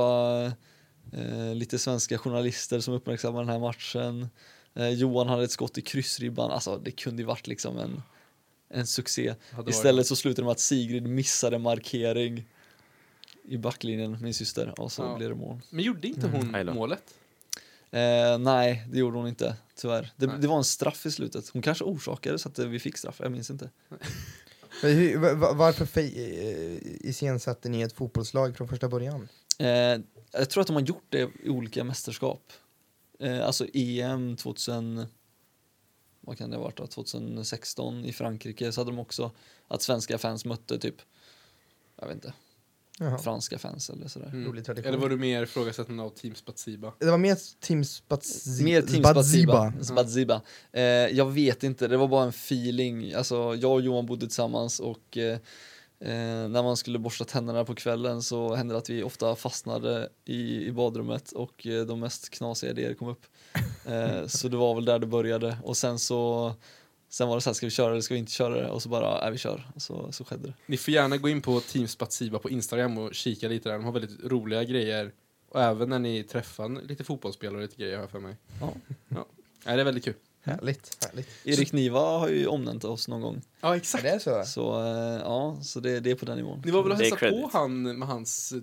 [1.13, 4.29] eh, lite svenska journalister som uppmärksammade den här matchen.
[4.75, 8.03] Eh, Johan hade ett skott i kryssribban, alltså det kunde ju varit liksom en,
[8.69, 9.35] en succé.
[9.67, 12.45] Istället så slutade det med att Sigrid missade markering
[13.47, 15.15] i backlinjen, min syster, och så Ja.
[15.17, 15.59] blev det mål.
[15.69, 16.73] Men gjorde inte hon Aj då.
[16.73, 17.13] målet?
[17.91, 20.11] Eh, nej, det gjorde hon inte, tyvärr.
[20.15, 20.35] Det, Nej.
[20.39, 21.49] det var en straff i slutet.
[21.49, 23.69] Hon kanske orsakade så att eh, vi fick straff, jag minns inte.
[24.83, 26.77] Men hur, va- va- varför eh,
[27.09, 29.27] iscensatte ni ett fotbollslag från första början?
[29.59, 29.67] Eh,
[30.31, 32.53] jag tror att de har gjort det i olika mästerskap.
[33.19, 35.05] Eh, alltså EM 2000,
[36.21, 36.87] vad kan det ha varit då?
[36.87, 39.31] 2016 i Frankrike så hade de också
[39.67, 40.95] att svenska fans mötte typ,
[41.99, 42.33] jag vet inte,
[42.99, 43.17] Jaha.
[43.17, 44.27] franska fans eller sådär.
[44.27, 44.45] Mm.
[44.45, 44.89] Rolig tradition.
[44.89, 46.93] Eller var du mer ifrågasättande av Team Spatsiba?
[46.99, 48.65] Det var mer Team Spatsiba.
[48.65, 49.73] Mer Team Spaziba.
[49.81, 50.41] Spaziba.
[50.71, 53.13] Eh, jag vet inte, det var bara en feeling.
[53.13, 55.33] Alltså, jag och Johan bodde tillsammans och eh,
[55.99, 60.09] eh, när man skulle borsta tänderna på kvällen så hände det att vi ofta fastnade
[60.25, 63.25] i, i badrummet och eh, de mest knasiga idéer kom upp.
[63.85, 66.53] Eh, så det var väl där det började och sen så
[67.15, 68.69] Sen var det så här, ska vi köra eller ska vi inte köra det?
[68.69, 69.71] Och så bara, nej vi kör.
[69.75, 70.53] Och så, så skedde det.
[70.65, 73.73] Ni får gärna gå in på Team Spatsiba på Instagram och kika lite där.
[73.73, 75.11] De har väldigt roliga grejer.
[75.49, 78.37] Och även när ni träffar lite fotbollsspelare och lite grejer jag för mig.
[78.61, 78.73] Ja.
[79.09, 79.25] ja.
[79.65, 80.13] Nej, det är väldigt kul.
[80.41, 81.05] Härligt.
[81.09, 81.29] härligt.
[81.43, 83.41] Erik Niva har ju omnämnt oss någon gång.
[83.61, 84.03] Ja, exakt.
[84.03, 84.43] det är så?
[84.45, 86.61] Så eh, ja, så det, det är på den nivån.
[86.65, 88.61] Ni var väl och är hälsade på han med hans eh,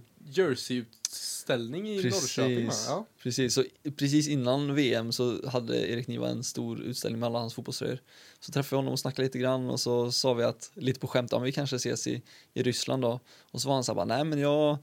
[1.12, 2.75] jersey-utställning i Norrköping va?
[2.87, 3.07] Ja.
[3.22, 3.64] Precis, så
[3.96, 7.98] precis innan VM så hade Erik Niva en stor utställning med alla hans fotbollströjor.
[8.40, 11.07] Så träffade jag honom och snackade lite grann och så sa vi att, lite på
[11.07, 12.22] skämt, ja, men vi kanske ses i,
[12.55, 13.20] i Ryssland då.
[13.51, 14.79] Och så var han så här bara, nej men jag,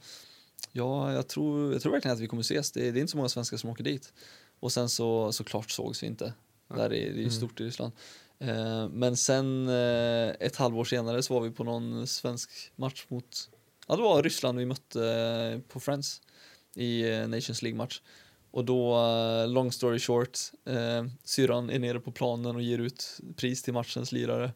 [0.72, 3.18] ja, jag, tror, jag tror verkligen att vi kommer ses, det, det är inte så
[3.18, 4.14] många svenskar som åker dit.
[4.60, 6.34] Och sen så såklart sågs vi inte,
[6.68, 7.32] där är, det är ju Mm.
[7.32, 7.92] stort i Ryssland.
[8.40, 13.50] Eh, men sen eh, ett halvår senare så var vi på någon svensk match mot,
[13.90, 16.22] ja det var Ryssland vi mötte eh, på Friends
[16.76, 18.02] i eh, Nations League-match.
[18.52, 23.20] Och då, eh, long story short, eh, syrran är nere på planen och ger ut
[23.36, 24.52] pris till matchens lirare.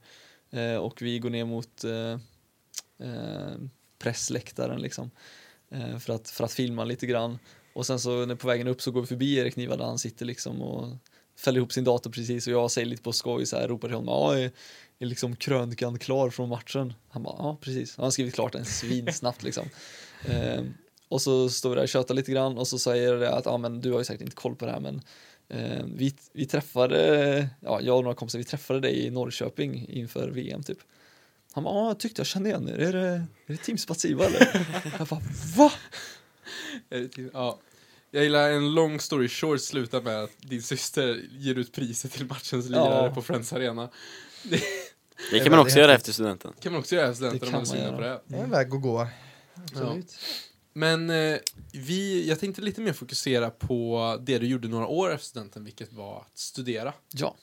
[0.49, 2.19] Eh, och vi går ner mot eh,
[3.07, 3.55] eh,
[3.99, 5.11] pressläktaren liksom.
[5.69, 7.39] Eh, för, att, för att filma lite grann.
[7.73, 9.99] Och sen så när på vägen upp så går vi förbi Erik Niva där han
[9.99, 10.97] sitter liksom och
[11.43, 13.95] fäller ihop sin dator precis och jag säger lite på skoj så här, ropar till
[13.95, 14.51] honom, ja är,
[14.99, 16.93] är liksom krönikan klar från matchen?
[17.09, 17.95] Han bara, ja precis.
[17.97, 19.65] Han har skrivit klart den svinsnabbt liksom.
[20.25, 20.61] Eh,
[21.09, 23.57] och så står vi där och tjötar lite grann och så säger det att ja,
[23.57, 25.01] men du har ju säkert inte koll på det här men
[25.49, 30.29] eh, vi, vi träffade, ja, jag och några kompisar, vi träffade dig i Norrköping inför
[30.29, 30.77] VM typ.
[31.53, 34.25] Han bara, ja jag tyckte jag kände igen er, är det, är det Team Spatsiba
[34.25, 34.67] eller?
[34.99, 35.21] jag bara,
[35.57, 35.71] va?
[36.89, 37.59] Är det till- Ja.
[38.15, 42.25] Jag gillar en long story short slutar med att din syster ger ut priset till
[42.25, 43.13] matchens lirare Ja.
[43.15, 43.89] på Friends Arena.
[44.43, 44.55] Det
[45.31, 46.53] är kan man också göra efter studenten.
[46.59, 48.21] kan man också göra Det studenter om man är sugen på det.
[48.27, 49.07] Det är en väg att gå.
[49.55, 50.15] Absolut.
[50.73, 51.37] Men eh,
[51.73, 55.93] vi, jag tänkte lite mer fokusera på det du gjorde några år efter studenten, vilket
[55.93, 56.93] var att studera.
[57.13, 57.35] Ja,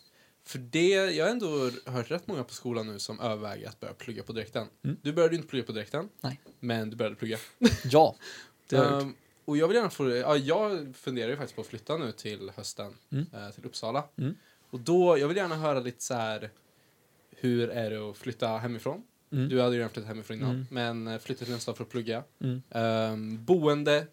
[0.47, 3.95] För det, jag har ändå hört rätt många på skolan nu som överväger att börja
[3.95, 4.67] plugga på direkten.
[4.85, 4.97] Mm.
[5.03, 6.41] Du började ju inte plugga på direkten, Nej.
[6.61, 7.39] men du började plugga.
[7.85, 8.17] ja,
[8.69, 9.03] det har jag gjort.
[9.03, 9.15] Ehm,
[9.51, 12.51] och jag vill gärna få, ja, jag funderar ju faktiskt på att flytta nu till
[12.57, 13.27] hösten, Mm.
[13.35, 14.05] eh, till Uppsala.
[14.19, 14.35] Mm.
[14.71, 16.51] Och då, jag vill gärna höra lite så här,
[17.37, 19.03] hur är det att flytta hemifrån?
[19.33, 19.49] Mm.
[19.49, 20.67] Du hade ju redan flyttat hemifrån innan, Mm.
[20.71, 22.23] men eh, flytta till en stad för att plugga.
[22.71, 24.07] Ehm, boende,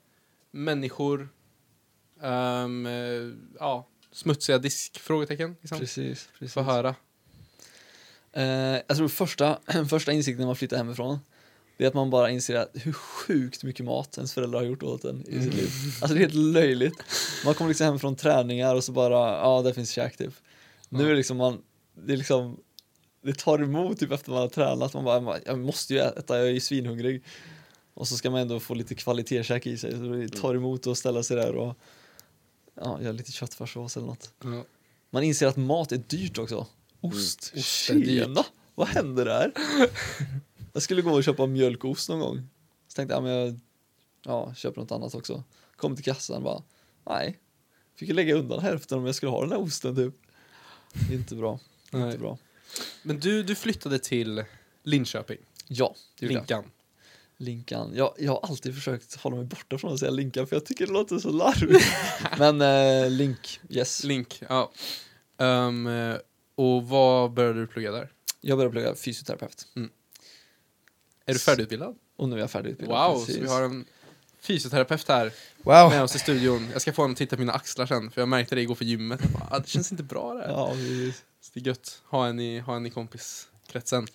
[0.52, 1.30] människor,
[2.22, 5.00] ehm, eh, ja, smutsiga disk?
[5.00, 5.56] Frågetecken.
[5.62, 5.80] Liksom.
[5.80, 6.54] Precis, precis.
[6.54, 6.96] Få höra.
[8.32, 8.46] Eh,
[8.88, 11.20] jag tror första, första insikten när man flyttar hemifrån
[11.78, 14.84] det är att man bara inser att hur sjukt mycket mat ens föräldrar har gjort
[14.84, 15.70] åt en i sitt liv.
[16.02, 17.04] Alltså det är helt löjligt.
[17.46, 20.34] Man kommer liksom hem från träningar och så bara, ja där finns käk typ.
[20.90, 21.62] Nu är det liksom man,
[22.06, 22.60] det är liksom,
[23.24, 24.94] det tar emot typ efter man har tränat.
[24.94, 27.24] Man bara, jag måste ju äta, jag är ju svinhungrig.
[27.94, 29.92] Och så ska man ändå få lite kvalitetskäk i sig.
[29.92, 31.76] Så det tar emot att ställa sig där och
[32.82, 34.32] ja, göra lite köttfärssås eller något.
[34.44, 34.64] Ja.
[35.10, 36.68] Man inser att mat är dyrt också.
[37.02, 37.60] Ost, Mm.
[37.60, 38.46] Ost tjena!
[38.76, 39.52] Vad händer där?
[40.78, 42.50] jag skulle gå och köpa mjölkost någon gång.
[42.88, 43.60] Så tänkte jag, men jag
[44.24, 45.44] ja, köper något annat också.
[45.76, 46.64] Kom till kassan bara,
[47.10, 47.40] nej.
[47.96, 50.14] Fick ju lägga undan hälften om jag skulle ha den här osten typ.
[51.12, 51.60] Inte bra.
[51.92, 52.06] Nej.
[52.06, 52.38] Inte bra.
[53.04, 54.44] Men du, du flyttade till
[54.84, 55.38] Linköping,
[55.68, 56.40] Ja, det gjorde jag.
[56.42, 56.64] Linkan.
[57.38, 57.92] Linkan.
[57.96, 60.88] Jag, jag har alltid försökt hålla mig borta från att säga Linkan för jag tycker
[60.88, 61.86] det låter så larvigt.
[62.38, 64.04] men eh, Link, yes.
[64.04, 64.72] Link, ja.
[65.38, 66.18] Eh,
[66.56, 68.12] Och vad började du plugga där?
[68.42, 69.68] Jag började plugga fysioterapeut.
[71.30, 71.96] Är du färdigutbildad?
[72.18, 73.12] Och nu är jag färdigutbildad.
[73.12, 73.44] Wow, så precis.
[73.44, 73.86] vi har en
[74.42, 75.90] fysioterapeut här Wow!
[75.90, 76.70] med oss i studion.
[76.74, 78.76] Jag ska få honom att titta på mina axlar sen, för jag märkte det igår
[78.76, 79.20] på gymmet.
[79.24, 80.50] Jag bara, ah, det känns inte bra det här.
[80.50, 81.24] Ja, precis.
[81.42, 84.08] Så det är gött, ha en i, ha en i kompiskretsen.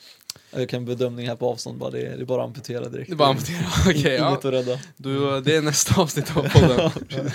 [0.50, 3.10] Jag kan bedömning här på avstånd bara, det är, det är bara att amputera direkt.
[3.10, 4.14] Det är bara amputera, okej.
[4.14, 4.28] ja.
[4.28, 4.80] Inget att rädda.
[4.96, 6.90] Du, det är nästa avsnitt av podden.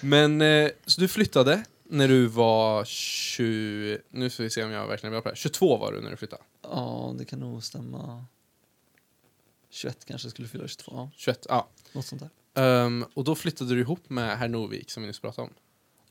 [0.00, 3.98] Men, eh, så du flyttade när du var 20...
[4.10, 5.36] Nu ska vi se om jag verkligen är bra på det här.
[5.36, 6.42] 22 var du när du flyttade.
[6.62, 8.24] Ja, det kan nog stämma.
[9.70, 11.10] 21 kanske skulle fylla 22, ja.
[11.16, 11.68] 21, ja.
[11.92, 12.30] Något sånt där.
[12.84, 15.54] Ehm, och då flyttade du ihop med herr Novik som vi nyss pratade om.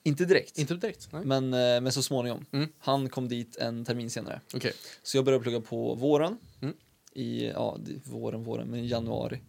[0.03, 0.57] Inte direkt.
[0.57, 1.09] Inte direkt?
[1.11, 1.25] Nej.
[1.25, 2.45] Men, eh, men så småningom.
[2.51, 2.69] Mm.
[2.77, 4.41] Han kom dit en termin senare.
[4.53, 4.73] Okej.
[5.03, 6.37] Så jag började plugga på våren.
[6.61, 6.75] Mm.
[7.13, 9.41] I, ja, våren, våren, men januari.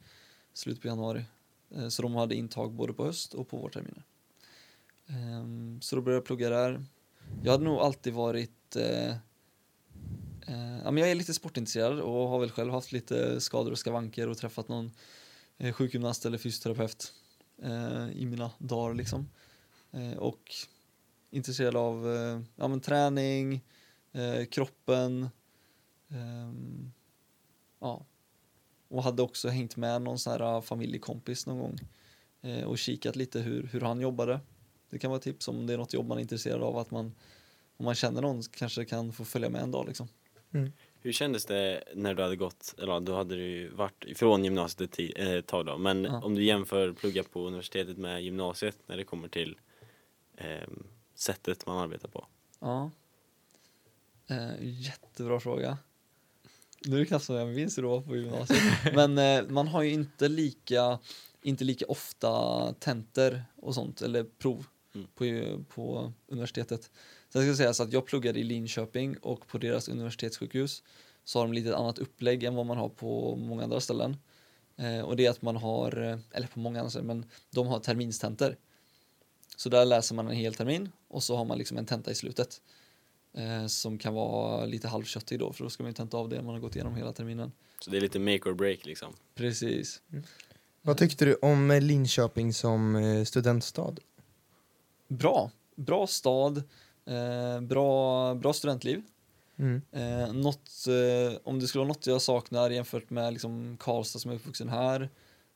[0.54, 1.24] Slutet på januari.
[1.76, 4.02] Eh, Så de hade intag både på höst och på vårterminer.
[5.08, 6.84] Ehm, Så då började jag plugga där.
[7.42, 8.76] Jag hade nog alltid varit...
[10.50, 13.78] Eh, ja, men jag är lite sportintresserad och har väl själv haft lite skador och
[13.78, 14.92] skavanker och träffat någon
[15.58, 17.12] eh, sjukgymnast eller fysioterapeut
[17.62, 19.28] eh, i mina dagar liksom.
[20.16, 20.54] Och
[21.30, 22.06] intresserad av
[22.56, 23.64] ja, men träning,
[24.50, 25.28] kroppen.
[27.80, 28.06] ja.
[28.88, 31.78] Och hade också hängt med någon sån här familjekompis någon gång
[32.66, 34.40] och kikat lite hur, hur han jobbade.
[34.90, 36.90] Det kan vara ett tips om det är något jobb man är intresserad av att
[36.90, 37.14] man
[37.76, 40.08] om man känner någon kanske kan få följa med en dag liksom.
[41.02, 45.18] Hur kändes det när du hade gått, eller då hade du varit ifrån gymnasiet ett,
[45.18, 46.22] eh, ett tag då, men Ja.
[46.22, 49.58] om du jämför plugga på universitetet med gymnasiet när det kommer till
[50.36, 52.26] ehm, sättet man arbetar på.
[52.60, 52.90] Ja.
[54.28, 55.78] Eh, jättebra fråga.
[56.86, 58.62] Nu är det knappt som jag minns hur det var på gymnasiet.
[58.94, 60.98] Men eh, man har ju inte lika,
[61.42, 65.06] inte lika ofta tentor och sånt, eller prov Mm.
[65.14, 65.24] på,
[65.74, 66.90] på universitetet.
[67.32, 70.82] Sen ska jag säga så att jag pluggade i Linköping och på deras universitetssjukhus
[71.24, 74.16] så har de lite annat upplägg än vad man har på många andra ställen.
[74.76, 77.66] Eh, och det är att man har, eh, eller på många andra ställen, men de
[77.66, 78.56] har terminstenter.
[79.56, 82.14] Så där läser man en hel termin och så har man liksom en tenta i
[82.14, 82.60] slutet.
[83.34, 86.42] Eh, som kan vara lite halvköttig då, för då ska man ju tenta av det
[86.42, 87.52] man har gått igenom hela terminen.
[87.80, 89.14] Så det är lite make or break liksom.
[89.34, 90.02] Precis.
[90.82, 93.94] Vad tyckte du om eh, Linköping som eh, studentstad?
[95.08, 95.50] Bra.
[95.74, 96.62] Bra stad.
[97.06, 99.02] Eh, bra, bra studentliv.
[99.60, 99.82] Mm.
[99.92, 104.30] Eh, något, eh, om det skulle vara något jag saknar jämfört med liksom Karlstad som
[104.30, 105.10] är uppvuxen här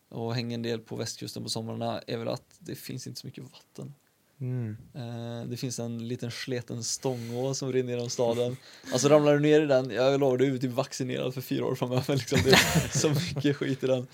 [0.08, 3.26] och hänger en del på västkusten på somrarna är väl att det finns inte så
[3.26, 3.94] mycket vatten.
[4.40, 4.76] Mm.
[4.94, 8.56] Eh, det finns en liten sleten stångå som rinner genom staden.
[8.92, 11.74] Alltså ramlar du ner i den, jag lovar du är typ vaccinerad för fyra år
[11.74, 12.16] framöver.
[12.16, 12.38] Liksom.
[12.44, 14.06] Det är så mycket skit i den.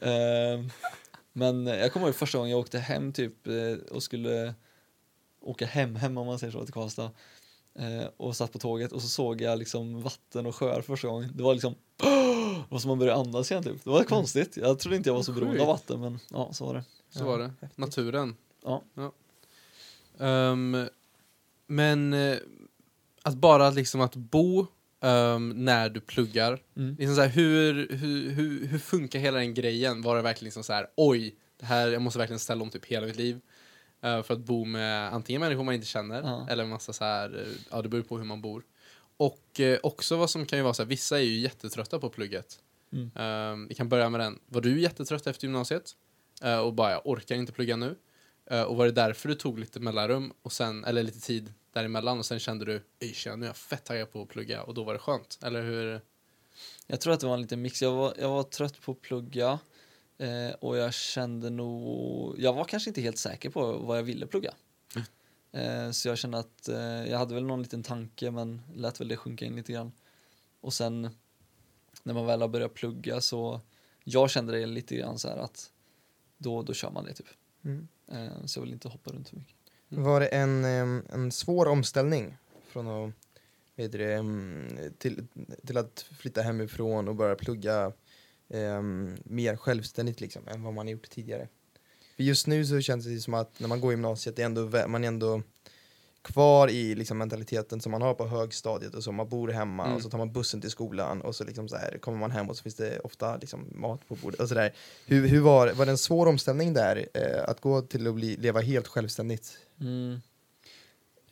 [0.00, 0.66] Eh,
[1.32, 3.34] men jag kommer ihåg första gången jag åkte hem typ
[3.90, 4.54] och skulle
[5.46, 7.10] åka hem, hem om man säger så, till Karlstad.
[7.78, 11.32] Eh, och satt på tåget och så såg jag liksom vatten och sjöar första gången.
[11.34, 13.84] Det var liksom det var som man började andas igen typ.
[13.84, 14.56] Det var konstigt.
[14.56, 16.84] Jag trodde inte jag var så beroende av vatten men ja, så var det.
[17.10, 17.50] Så var det.
[17.74, 18.36] Naturen.
[18.64, 18.82] Ja.
[20.18, 20.88] Ehm,
[21.66, 22.36] men eh,
[23.22, 24.66] att bara liksom att bo
[25.00, 26.62] ehm, när du pluggar.
[26.76, 26.96] Mm.
[26.98, 30.02] Liksom så här, hur, hur, hur, hur funkar hela den grejen?
[30.02, 32.84] Var det verkligen liksom så här, oj, det här, jag måste verkligen ställa om typ
[32.84, 33.40] hela mitt liv.
[34.06, 36.46] Eh, för att bo med antingen människor man inte känner Ja.
[36.50, 38.62] eller massa så här, eh, ja det beror på hur man bor.
[39.16, 42.08] Och eh, också vad som kan ju vara så här, vissa är ju jättetrötta på
[42.10, 42.58] plugget.
[42.92, 43.10] Mm.
[43.16, 44.38] Ehm, vi kan börja med den.
[44.46, 45.92] Var du jättetrött efter gymnasiet?
[46.42, 47.96] Eh, och bara, jag orkar inte plugga nu.
[48.50, 52.18] Eh, och var det därför du tog lite mellanrum, och sen, eller lite tid däremellan
[52.18, 54.74] och sen kände du, "Oj, tjena, nu är jag fett taggad på att plugga och
[54.74, 55.38] då var det skönt?
[55.42, 56.00] Eller hur?
[56.86, 57.82] Jag tror att det var en liten mix.
[57.82, 59.58] Jag var, jag var trött på att plugga
[60.18, 62.34] eh, och jag kände nog...
[62.38, 64.54] Jag var kanske inte helt säker på vad jag ville plugga.
[65.52, 69.08] Eh, så jag kände att eh, jag hade väl någon liten tanke men lät väl
[69.08, 69.92] det sjunka in lite grann.
[70.60, 71.10] Och sen
[72.02, 73.60] när man väl har börjat plugga så
[74.04, 75.72] jag kände det lite grann så här att
[76.38, 77.26] då, då kör man det typ.
[77.64, 77.88] Mm.
[78.08, 79.56] Eh, så jag vill inte hoppa runt för mycket.
[79.88, 82.36] Var det en, en svår omställning
[82.68, 83.14] från att,
[83.74, 85.26] vet du till,
[85.66, 87.92] till att flytta hemifrån och börja plugga
[88.50, 91.48] em, mer självständigt liksom, än vad man gjort tidigare?
[92.16, 94.88] För just nu så känns det som att när man går i gymnasiet, är ändå,
[94.88, 95.42] man är ändå
[96.22, 99.12] kvar i liksom mentaliteten som man har på högstadiet och så.
[99.12, 99.96] Man bor hemma Mm.
[99.96, 102.50] och så tar man bussen till skolan och så liksom så här, kommer man hem
[102.50, 104.74] och så finns det ofta liksom mat på bordet och sådär.
[105.06, 108.36] Hur, hur var, var det en svår omställning där, eh, att gå till att bli,
[108.36, 109.58] leva helt självständigt?
[109.80, 110.20] Mm.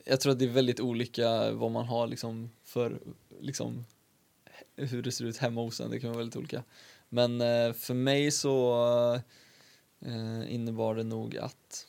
[0.05, 2.99] Jag tror att det är väldigt olika vad man har liksom för
[3.41, 3.85] liksom
[4.77, 5.91] hur det ser ut hemma hos en.
[5.91, 6.63] Det kan vara väldigt olika.
[7.15, 8.75] Men eh, för mig så
[10.01, 11.87] eh, innebar det nog att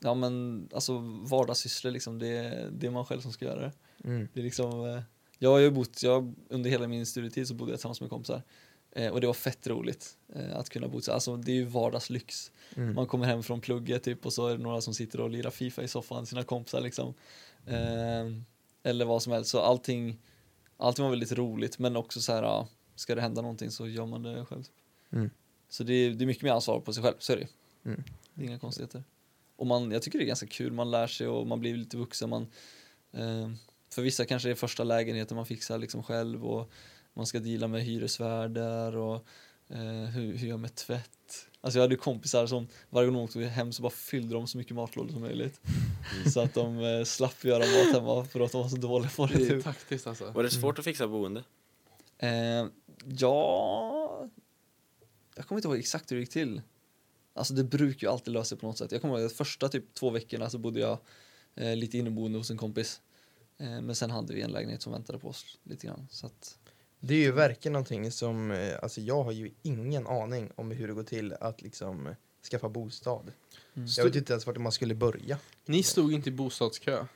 [0.00, 3.72] ja men alltså vardagssysslor liksom, det, det är man själv som ska göra det.
[4.04, 4.28] Mm.
[4.32, 5.02] Det är liksom, eh,
[5.38, 8.42] jag har ju bott, jag, under hela min studietid så bodde jag tillsammans med kompisar.
[9.12, 10.16] Och det var fett roligt
[10.52, 11.12] att kunna bo så.
[11.12, 12.50] Alltså det är ju vardagslyx.
[12.76, 12.94] Mm.
[12.94, 15.50] Man kommer hem från plugget typ och så är det några som sitter och lirar
[15.50, 17.14] Fifa i soffan, sina kompisar liksom.
[17.66, 18.26] Eh,
[18.82, 19.50] eller vad som helst.
[19.50, 20.20] Så allting,
[20.76, 24.06] allting var väldigt roligt men också så här, ja, ska det hända någonting så gör
[24.06, 24.64] man det själv.
[25.10, 25.30] Mm.
[25.68, 27.48] Så det är, det är mycket mer ansvar på sig själv, så är det ju.
[27.84, 28.04] Mm.
[28.34, 29.04] Det är inga konstigheter.
[29.56, 31.96] Och man, jag tycker det är ganska kul, man lär sig och man blir lite
[31.96, 32.30] vuxen.
[32.30, 32.46] Man,
[33.12, 33.50] eh,
[33.90, 36.70] för vissa kanske det är första lägenheten man fixar liksom själv och
[37.14, 39.14] man ska deala med hyresvärdar och
[39.68, 41.48] eh, hur, hur gör jag med tvätt.
[41.60, 44.46] Alltså jag hade ju kompisar som varje gång de åkte hem så bara fyllde de
[44.46, 45.60] så mycket matlådor som möjligt.
[46.32, 49.26] Så att de eh, slapp göra mat hemma för att de var så dåliga på
[49.26, 49.34] det.
[49.34, 49.64] Det är Typ.
[49.64, 50.30] taktiskt alltså.
[50.30, 51.44] Var det svårt att fixa boende?
[52.18, 52.66] Eh,
[53.04, 54.28] ja,
[55.34, 56.62] jag kommer inte ihåg exakt hur det gick till.
[57.34, 58.92] Alltså det brukar ju alltid lösa sig på något sätt.
[58.92, 60.98] Jag kommer ihåg att första typ två veckorna så bodde jag
[61.54, 63.00] eh, lite inneboende hos en kompis.
[63.58, 66.08] Eh, men sen hade vi en lägenhet som väntade på oss lite grann.
[66.10, 66.58] Så att,
[67.00, 70.88] Det är ju verkligen någonting som, eh, alltså jag har ju ingen aning om hur
[70.88, 72.14] det går till att liksom
[72.50, 73.32] skaffa bostad.
[73.74, 73.88] Mm.
[73.96, 75.38] Jag vet inte ens vart man skulle börja.
[75.66, 77.06] Ni stod inte i bostadskö.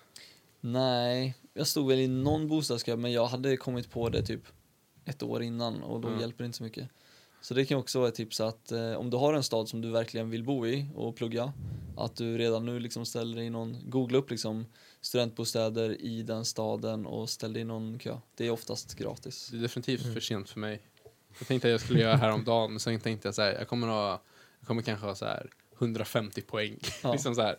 [0.60, 4.42] nej, jag stod väl i någon bostadskö men jag hade kommit på det typ
[5.04, 6.20] ett år innan och då Mm.
[6.20, 6.88] hjälper det inte så mycket.
[7.40, 9.80] Så det kan också vara ett tips att eh, om du har en stad som
[9.80, 11.52] du verkligen vill bo i och plugga,
[11.96, 14.66] att du redan nu liksom ställer dig i någon, googla upp liksom
[15.00, 18.16] studentbostäder i den staden och ställ dig i någon kö.
[18.36, 19.48] Det är oftast gratis.
[19.52, 20.14] Det är definitivt Mm.
[20.14, 20.80] för sent för mig.
[21.38, 23.86] Jag tänkte att jag skulle göra häromdagen, men sen tänkte jag så här, jag kommer,
[23.86, 24.22] ha,
[24.60, 25.50] jag kommer kanske ha så här
[25.82, 26.78] 150 poäng.
[27.02, 27.12] Ja.
[27.12, 27.56] liksom så här,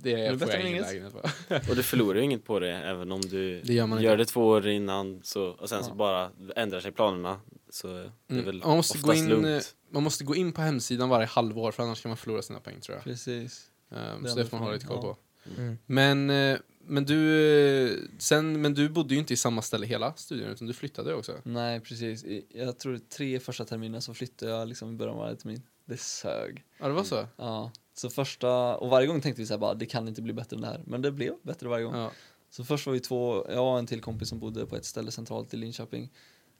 [0.00, 0.86] det är får bättre jag ingen inget.
[0.86, 1.70] lägenhet på.
[1.70, 4.46] Och du förlorar ju inget på det även om du Det gör gör det två
[4.46, 5.94] år innan så, och sen så Ja.
[5.94, 7.40] bara ändrar sig planerna.
[7.70, 8.44] Så det är Mm.
[8.44, 9.74] väl Man måste gå in, lugnt.
[9.90, 12.80] Man måste gå in på hemsidan varje halvår för annars kan man förlora sina poäng
[12.80, 13.04] tror jag.
[13.04, 13.66] Precis.
[13.88, 15.02] Um, Det så det får man ha lite koll ja.
[15.02, 15.16] på.
[15.60, 15.78] Mm.
[15.86, 20.48] Men, eh, men, du, sen, men du bodde ju inte i samma ställe hela studien
[20.50, 21.32] utan du flyttade också.
[21.42, 22.24] Nej, precis.
[22.48, 25.62] Jag tror tre första terminer så flyttade jag liksom i början av varje termin.
[25.84, 26.64] Det sög.
[26.78, 27.26] Ja det var så?
[27.36, 30.32] Ja, så första, och varje gång tänkte vi så här bara, det kan inte bli
[30.32, 30.82] bättre än det här.
[30.86, 31.94] Men det blev bättre varje gång.
[31.94, 32.10] Ja.
[32.50, 35.10] Så först var vi två, jag och en till kompis som bodde på ett ställe
[35.10, 36.12] centralt i Linköping.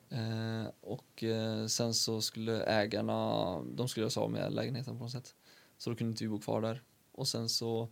[0.08, 5.04] Eh, och eh, sen så skulle ägarna, de skulle göra sig av med lägenheten på
[5.04, 5.34] något sätt.
[5.78, 6.82] Så då kunde inte vi bo kvar där.
[7.12, 7.88] Och sen så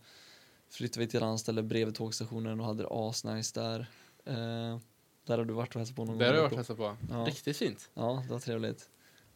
[0.74, 3.80] flyttade vi till ett annat ställe bredvid tågstationen och hade det asnice där.
[4.24, 4.78] Eh,
[5.26, 6.96] där har du varit och hälsat på någon Där har jag varit och hälsat på.
[7.10, 7.16] Ja.
[7.16, 7.90] Riktigt fint.
[7.94, 8.88] Ja, det var trevligt.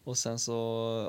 [0.05, 0.55] Och sen så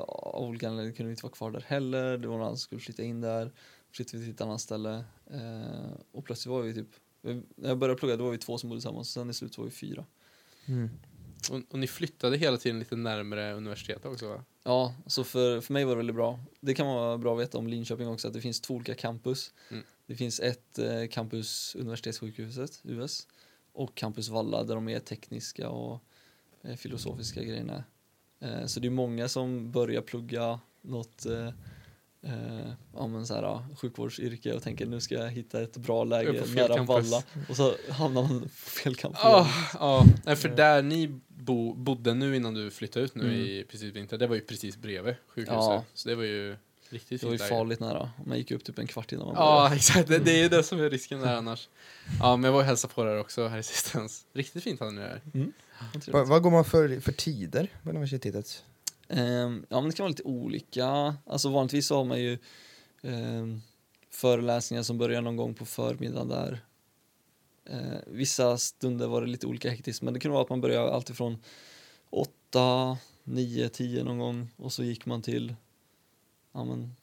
[0.08, 2.18] av olika anledningar kunde vi inte vara kvar där heller.
[2.18, 3.52] Det var någon annan som skulle flytta in där.
[3.92, 5.04] Flyttade vi till ett annat ställe.
[5.30, 6.88] Eh, och plötsligt var vi typ,
[7.56, 9.12] när jag började plugga då var vi två som bodde tillsammans.
[9.12, 10.04] Sen i slutet var vi fyra.
[10.66, 10.90] Mm.
[11.50, 14.44] Och, och ni flyttade hela tiden lite närmare universitetet också va?
[14.64, 16.40] Ja, så för, för mig var det väldigt bra.
[16.60, 19.52] Det kan vara bra att veta om Linköping också att det finns två olika campus.
[19.70, 19.84] Mm.
[20.10, 23.28] Det finns ett eh, campus Universitetssjukhuset, US,
[23.72, 26.00] och campus Valla där de är tekniska och
[26.62, 27.84] eh, filosofiska grejerna.
[28.40, 31.46] Eh, så det är många som börjar plugga något eh,
[32.22, 36.04] eh, ja, men så här, ja, sjukvårdsyrke och tänker nu ska jag hitta ett bra
[36.04, 36.88] läge nära campus.
[36.88, 39.20] Valla och så hamnar man på fel campus.
[39.24, 40.04] Ja, ja.
[40.24, 43.36] Nej, för där ni bo, bodde nu innan du flyttade ut nu Mm.
[43.36, 45.54] i precis vinter, det var ju precis bredvid sjukhuset.
[45.56, 45.84] Ja.
[45.94, 46.56] Så det var ju
[46.92, 48.10] riktigt Det var ju farligt nära.
[48.26, 50.08] Man gick upp typ en kvart innan man Ja, exakt.
[50.08, 51.68] Det, det är ju det som är risken där annars.
[52.20, 54.26] Ja, men jag var och hälsade på där också här i sistens.
[54.32, 55.22] Riktigt fint hade ni där.
[55.34, 55.52] började.
[56.12, 58.64] Va, vad går man för, för tider på universitetet?
[59.08, 61.16] Ehm, ja, men det kan vara lite olika.
[61.26, 62.38] Alltså vanligtvis så har man ju
[63.02, 63.62] ehm,
[64.10, 66.60] föreläsningar som börjar någon gång på förmiddagen där.
[67.64, 70.92] Eh, vissa stunder var det lite olika hektiskt, men det kunde vara att man började
[70.92, 71.38] alltifrån
[72.10, 75.54] 8, 9, 10 någon gång och så gick man till
[76.52, 76.96] ja, men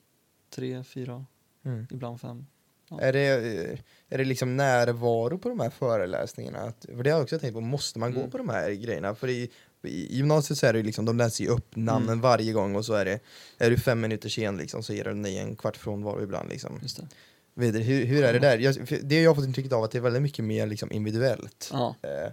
[0.50, 1.26] 3, 4,
[1.66, 1.88] Mm.
[1.92, 2.46] ibland 5.
[2.90, 3.02] Ja.
[3.02, 3.80] Är, det, eh,
[4.10, 6.60] är det liksom närvaro på de här föreläsningarna?
[6.60, 8.32] Att, för det har jag också tänkt på, måste man gå Mm.
[8.32, 9.16] på de här grejerna?
[9.16, 9.50] För i,
[9.84, 12.22] i gymnasiet så är det ju liksom, de läser ju upp namnen Mm.
[12.22, 13.20] varje gång och så är det,
[13.58, 16.80] är du fem minuter sen liksom, så ger de dig en kvart frånvaro ibland liksom.
[16.82, 17.72] Just det.
[17.72, 18.58] Du, hur, hur är det där?
[18.58, 21.70] Jag, det jag har fått intrycket av att det är väldigt mycket mer liksom individuellt.
[21.74, 21.96] Ja.
[22.02, 22.32] Eh,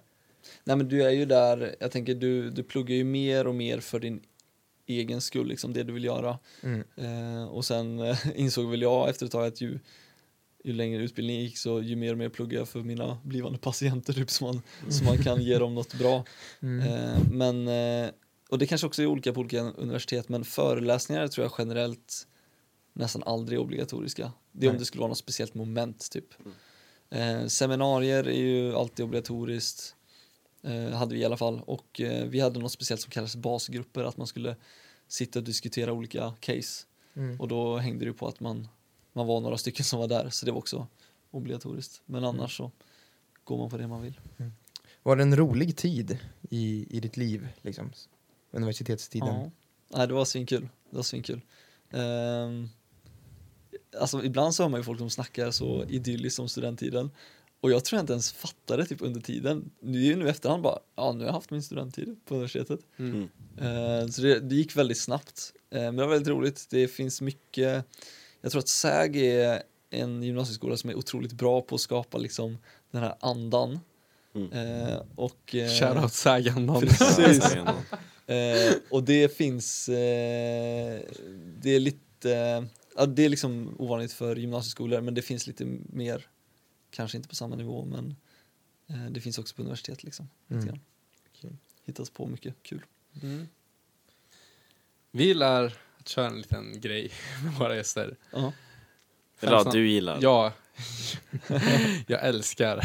[0.65, 3.81] Nej men du är ju där, jag tänker du, du pluggar ju mer och mer
[3.81, 4.21] för din
[4.87, 6.39] egen skull, liksom det du vill göra.
[6.63, 6.85] mm.
[6.97, 9.79] Eh, och sen eh, insåg väl jag efter ett tag att ju,
[10.65, 14.13] ju längre utbildningen gick så ju mer och mer pluggade jag för mina blivande patienter
[14.13, 16.25] typ så man, så man kan ge dem något bra.
[16.61, 16.89] Mm.
[16.89, 18.11] Eh, men, eh,
[18.49, 22.27] och det kanske också är olika på olika universitet men föreläsningar tror jag generellt
[22.93, 24.33] nästan aldrig är obligatoriska.
[24.53, 26.27] Det är om det skulle vara något speciellt moment typ.
[27.11, 29.97] Eh, seminarier är ju alltid obligatoriskt.
[30.65, 31.61] Eh, hade vi i alla fall.
[31.67, 34.57] Och eh, vi hade något speciellt som kallas basgrupper, att man skulle
[35.09, 36.87] sitta och diskutera olika case.
[37.15, 37.41] Mm.
[37.41, 38.69] Och då hängde det på att man,
[39.13, 40.87] man var några stycken som var där, så det var också
[41.31, 42.03] obligatoriskt.
[42.07, 42.71] Men annars så
[43.45, 44.21] går man på det man vill.
[45.03, 46.19] Var det en rolig tid
[46.51, 47.93] i, i ditt liv, liksom?
[48.51, 49.29] Universitetstiden?
[49.29, 49.51] Ja.
[49.97, 50.69] Nej, det var svinkul.
[50.91, 51.41] Det var svinkul.
[51.91, 52.71] Um,
[54.01, 57.11] alltså ibland så hör man ju folk som snackar så idylliskt om studenttiden.
[57.65, 59.71] Och jag tror jag inte ens fattade typ under tiden.
[59.81, 62.81] Nu, nu i efterhand bara, ja nu har jag haft min studenttid på universitetet.
[62.97, 63.29] Mm.
[63.59, 65.53] Eh, så det, det gick väldigt snabbt.
[65.71, 66.67] Eh, men det var väldigt roligt.
[66.71, 67.85] Det finns mycket,
[68.41, 72.59] jag tror att SÄG är en gymnasieskola som är otroligt bra på att skapa liksom
[72.91, 73.81] den här andan.
[74.35, 74.53] Mm.
[74.53, 76.81] Eh, och, eh, Shoutout Sägandan.
[76.81, 77.55] Precis.
[78.27, 81.01] Eh, och det finns, eh,
[81.63, 86.27] det är lite, ja, det är liksom ovanligt för gymnasieskolor men det finns lite mer,
[86.95, 88.17] kanske inte på samma nivå men
[88.89, 90.29] eh, det finns också på universitet liksom.
[90.51, 90.79] Mm.
[91.87, 92.83] Hittas på mycket kul.
[93.23, 93.49] Mm.
[95.11, 97.11] Vi gillar att köra en liten grej
[97.45, 98.17] med våra gäster.
[98.33, 98.53] Ja.
[99.41, 100.19] Eller ja, du gillar.
[100.23, 100.53] Ja,
[102.07, 102.79] jag älskar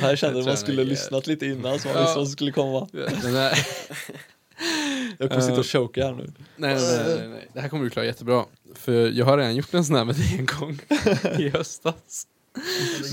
[0.00, 2.02] Här kände Jag man skulle jag- lyssnat lite innan så man Ja.
[2.02, 2.88] visste vad som skulle komma.
[5.18, 5.46] Jag kommer Eh.
[5.46, 6.32] sitta och choka här nu.
[6.56, 7.48] nej, nej, nej, nej, nej.
[7.52, 8.44] Det här kommer du klara jättebra.
[8.74, 10.78] För jag har redan gjort en sån här med dig en gång
[11.38, 12.26] i höstas.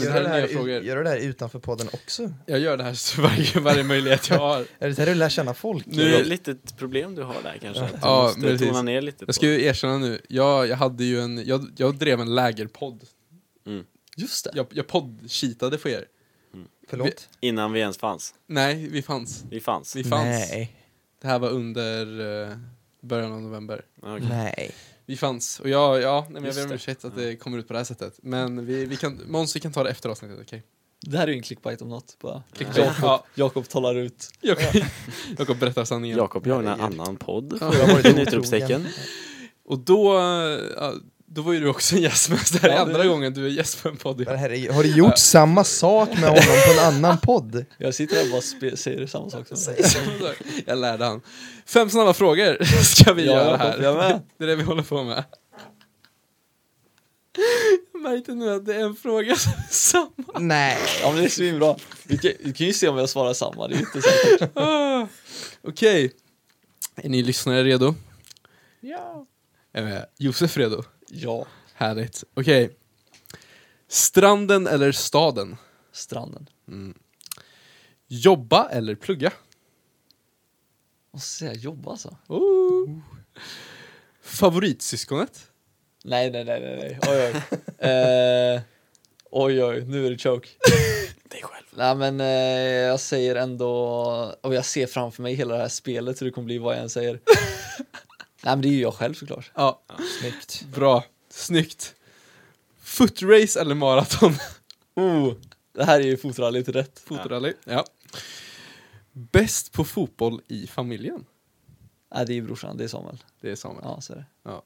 [0.04, 0.82] Gör, här du är det här, frågor.
[0.84, 2.34] gör du det här utanför podden också?
[2.46, 4.60] Jag gör det här så varje, varje möjlighet jag har.
[4.80, 5.86] Är det här du lär känna folk?
[5.86, 7.84] Nu- Det är ett litet problem du har där kanske.
[7.84, 11.04] Att du Ja, måste tona ner lite Jag ska ju erkänna nu, jag, jag hade
[11.04, 13.04] ju en, jag, jag drev en lägerpodd.
[14.18, 14.52] Just det.
[14.54, 16.06] Jag, jag podd-cheatade för er.
[16.90, 17.30] Förlåt?
[17.40, 18.34] Innan vi ens fanns.
[18.48, 19.44] Nej, vi fanns.
[19.50, 19.96] Vi fanns.
[19.96, 20.24] Vi fanns.
[20.52, 20.76] Nej.
[21.22, 22.58] Det här var under eh,
[23.02, 23.86] början av november.
[24.02, 24.28] Ja, okej.
[24.30, 24.72] Nej.
[25.06, 25.60] Vi fanns.
[25.60, 27.80] Och jag, ja, nej, men jag ber om ursäkt att det kommer ut på det
[27.80, 28.20] här sättet.
[28.22, 30.64] Men vi, vi kan, Måns, vi kan ta det efter avsnittet, okej?
[31.02, 32.18] Det här är ju en clickbait om något.
[32.22, 32.44] Bara.
[32.54, 32.78] Clickbait.
[32.86, 34.30] Jakob, Ja, Jakob talar ut.
[34.42, 34.82] Jakob,
[35.38, 36.18] Jakob berättar sanningen.
[36.18, 37.58] Jakob gör en annan podd.
[37.62, 37.74] Ja.
[37.76, 38.28] Jag har varit otrogen.
[38.28, 38.88] utropstecken.
[39.66, 40.20] Och då,
[41.28, 42.50] då var ju du också en gäst med oss.
[42.50, 44.26] Det här är andra gången du är gäst på en podd.
[44.26, 47.66] Men herregud, har du gjort samma sak med honom på en annan podd?
[47.78, 50.36] Jag sitter här och bara spe- säger samma sak som dig.
[50.66, 51.22] Jag lärde han.
[51.66, 53.82] Fem snabba frågor ska vi Ja, göra här.
[53.84, 54.22] jag med.
[54.38, 55.24] Det är det vi håller på med.
[57.94, 60.40] Jag märkte nu att det är en fråga som är samma.
[60.40, 60.78] Nej.
[61.02, 61.76] Ja men det är svinbra.
[62.04, 64.58] Vi kan, vi kan ju se om jag svarar samma, det är inte säkert.
[64.58, 65.08] Ah,
[65.68, 66.12] Okej.
[66.96, 67.96] Är ni lyssnare redo?
[68.82, 69.26] Ja.
[69.74, 70.84] Är Josef redo?
[71.18, 71.46] Ja.
[71.74, 72.24] Härligt.
[72.34, 72.78] Okej.
[73.88, 75.58] Stranden eller staden?
[75.92, 76.50] Stranden.
[76.68, 76.94] Mm.
[78.08, 79.32] Jobba eller plugga?
[81.12, 82.18] Måste säga jobba alltså.
[82.28, 83.00] Oh.
[84.22, 85.52] Favoritsyskonet?
[86.04, 87.00] Nej, nej, nej, nej, nej.
[87.08, 87.60] Oj, oj.
[87.90, 88.62] Eh,
[89.32, 90.50] oj, oj, nu är det choke.
[91.30, 91.66] Dig själv.
[91.72, 93.74] Nej, men eh, jag säger ändå,
[94.42, 96.82] och jag ser framför mig hela det här spelet hur det kommer bli vad jag
[96.84, 97.20] än säger.
[98.46, 99.52] Nej, men det är ju jag själv såklart.
[99.56, 99.82] Ja,
[100.20, 100.66] Snyggt.
[100.76, 101.04] bra.
[101.30, 101.96] Snyggt.
[102.80, 104.34] Footrace eller maraton?
[104.98, 105.34] Oh,
[105.74, 107.00] det här är ju fotrallyt rätt.
[107.00, 107.54] Fotorally.
[107.66, 107.86] Ja.
[109.12, 111.26] Bäst på fotboll i familjen?
[112.16, 113.24] Nej, det är brorsan, det är Samuel.
[113.42, 113.82] Det är Samuel.
[113.84, 114.62] Ja, så är det.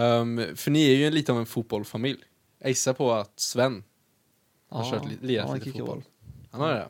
[0.00, 2.18] Ehm, för ni är ju lite av en fotbollsfamilj.
[2.58, 3.84] Jag gissar på att Sven
[4.68, 5.86] har kört li- lirat ja, lite fotboll.
[5.86, 6.02] boll.
[6.50, 6.88] Han har det?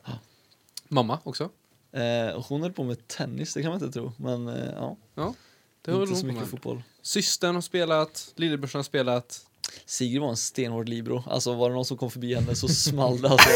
[0.88, 1.49] Mamma också?
[1.93, 4.12] Eh, hon höll på med tennis, det kan man inte tro.
[4.16, 4.70] Men eh,
[5.14, 5.34] ja,
[5.83, 6.51] Det inte så mycket med.
[6.51, 6.83] fotboll.
[7.03, 9.47] Systern har spelat, lillebrorsan har spelat.
[9.87, 11.24] Sigrid var en stenhård libero.
[11.26, 13.49] Alltså var det någon som kom förbi henne så small det alltså.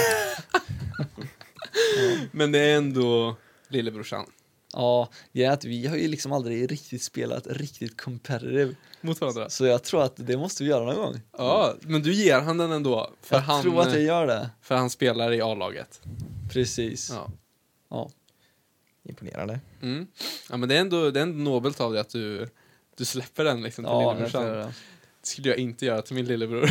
[2.30, 3.36] Men det är ändå
[3.68, 4.26] lillebrorsan.
[4.72, 8.74] Ja, grejen att vi har ju liksom aldrig riktigt spelat riktigt competitive.
[9.00, 9.50] Mot varandra.
[9.50, 11.20] Så jag tror att det måste vi göra någon gång.
[11.38, 13.10] Ja, men du ger han den ändå.
[13.22, 14.50] För, jag han, tror att jag gör det.
[14.62, 16.00] för han spelar i A-laget.
[16.52, 17.10] Precis.
[17.10, 17.30] Ja.
[17.90, 18.10] Ja.
[19.08, 19.60] Imponerande.
[19.82, 20.06] Mm.
[20.50, 22.48] ja, men det är, ändå, det är ändå nobelt av dig att du,
[22.96, 24.44] du släpper den liksom till Ja, lillebrorsan.
[24.44, 24.56] det.
[24.56, 24.72] Det
[25.22, 26.70] skulle jag inte göra till min lillebror.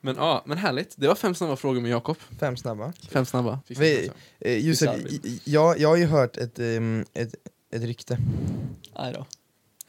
[0.00, 0.94] men ja, men härligt.
[0.96, 2.16] Det var fem snabba frågor med Jakob.
[2.40, 2.92] Fem snabba.
[3.10, 3.60] Fem snabba.
[3.68, 4.10] Vi-.
[4.40, 4.90] Eh, Josef,
[5.44, 7.34] jag, jag har ju hört ett, ehm, ett,
[7.72, 8.18] ett rykte.
[8.98, 9.26] Nej då.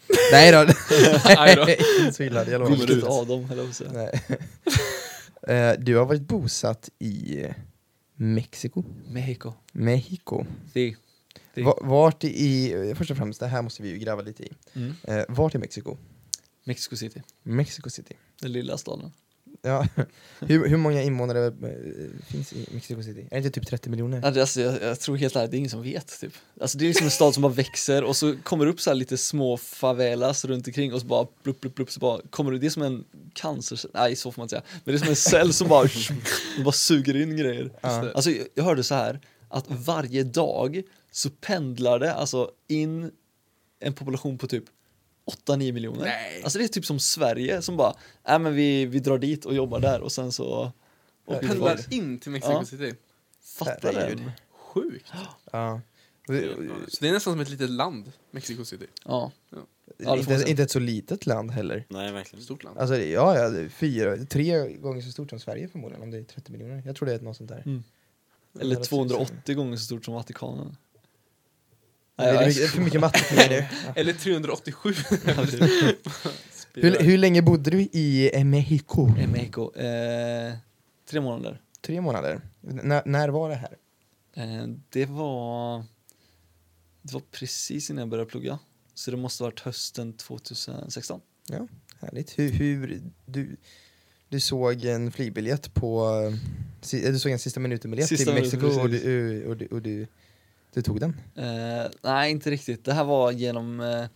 [0.32, 0.62] Nej då.
[2.00, 2.76] Inte så illa, jag lovar.
[2.76, 3.92] Vilket av dem, höll jag på att säga.
[3.94, 4.22] Nej.
[5.58, 7.44] Eh, Du har varit bosatt i
[8.26, 8.84] Mexiko?
[9.08, 9.54] Mexico.
[9.74, 10.46] Mexico.
[10.74, 10.96] Sí.
[11.56, 11.62] Sí.
[11.64, 14.52] Va- Vart i, först och främst, det här måste vi ju gräva lite i.
[14.74, 14.94] Mm.
[15.04, 15.98] Eh, Vart i Mexiko?
[16.64, 17.22] Mexico City.
[17.44, 18.14] Mexico City.
[18.42, 19.12] Den lilla staden.
[19.62, 19.88] Ja.
[20.40, 23.22] hur, hur många invånare eh, finns i Mexico City?
[23.32, 24.40] Är det inte typ 30 miljoner?
[24.40, 26.20] Alltså, jag, jag tror helt ärligt, det är ingen som vet.
[26.22, 26.34] Typ.
[26.62, 28.90] Alltså, det är liksom en stad som bara växer och så kommer det upp så
[28.90, 32.52] här lite små favelas runt omkring och så bara blupp, blupp, blupp, så bara kommer
[32.52, 33.04] det, det är som en
[33.34, 35.90] cancer, nej så får man inte säga, men det är som en cell som bara,
[36.64, 37.72] bara suger in grejer.
[37.82, 38.12] Ja.
[38.12, 40.82] Alltså jag, jag hörde så här att varje dag
[41.12, 43.12] så pendlar det alltså in
[43.80, 44.64] en population på typ
[45.46, 46.02] 8-9 miljoner.
[46.06, 46.42] Nej.
[46.44, 47.94] Alltså det är typ som Sverige som bara,
[48.28, 50.72] nej men vi, vi drar dit och jobbar där och sen så
[51.26, 51.42] Och.
[51.42, 51.92] Pendlar folk.
[51.92, 52.66] in till Mexico Ja.
[52.66, 52.94] City.
[53.44, 54.18] Fatta Herregud.
[54.18, 54.32] den.
[54.52, 55.12] Sjukt.
[55.52, 55.82] Ja.
[56.28, 56.32] Så
[57.02, 58.86] det är nästan som ett litet land, Mexico City.
[59.06, 59.32] Ja.
[59.98, 61.86] Ja, det Inte, inte ett så litet land heller.
[61.90, 62.46] Nej, verkligen.
[62.46, 62.78] Stort land.
[62.78, 66.24] Alltså, ja, ja, det fyra, tre gånger så stort som Sverige förmodligen, om det är
[66.24, 66.84] 30 miljoner.
[66.86, 67.64] Jag tror det är något sånt där.
[67.66, 67.84] Mm.
[68.60, 70.78] Eller Eller 280 gånger så stort som Vatikanen.
[72.22, 73.56] Det är mycket- för mycket matte för mig nu.
[73.86, 73.94] Ja.
[73.96, 74.94] Eller 387.
[76.74, 79.10] Hur, hur länge bodde du i Mexico?
[79.20, 79.76] I Mexico.
[79.76, 80.54] Eh,
[81.10, 81.62] tre månader.
[81.82, 82.42] Tre månader.
[82.70, 83.78] N- när var det här?
[84.36, 85.84] Eh, det var...
[87.02, 88.60] Det var precis innan jag började plugga.
[88.94, 91.22] Så det måste ha varit hösten 2016.
[92.02, 92.40] Härligt.
[92.40, 93.56] Hur, hur du,
[94.30, 96.10] du såg en flygbiljett på...
[96.92, 100.08] eh, Du såg en sista minuten-biljett till Mexiko och, du, och, du, och du,
[100.74, 101.22] du tog den?
[101.36, 102.86] Eh, nej, inte riktigt.
[102.86, 104.08] Det här var genom eh,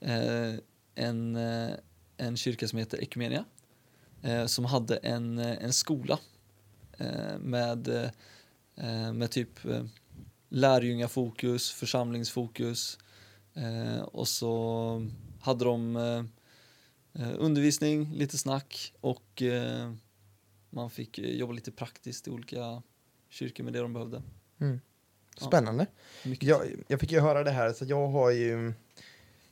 [0.00, 0.54] eh,
[0.94, 1.36] en,
[2.16, 3.44] en kyrka som heter Ekumenia.
[4.46, 6.18] Som hade en, en skola
[7.38, 8.12] med,
[9.14, 9.84] med typ eh,
[10.48, 12.98] lärjungafokus, församlingsfokus
[14.04, 15.96] och så hade de
[17.12, 19.42] undervisning, lite snack och
[20.70, 22.82] man fick jobba lite praktiskt i olika
[23.28, 24.22] kyrkor med det de behövde.
[24.60, 24.80] Mm.
[25.40, 25.46] Ja.
[25.46, 25.86] Spännande.
[26.22, 28.72] Mycket Jag, jag fick ju höra det här, så jag har ju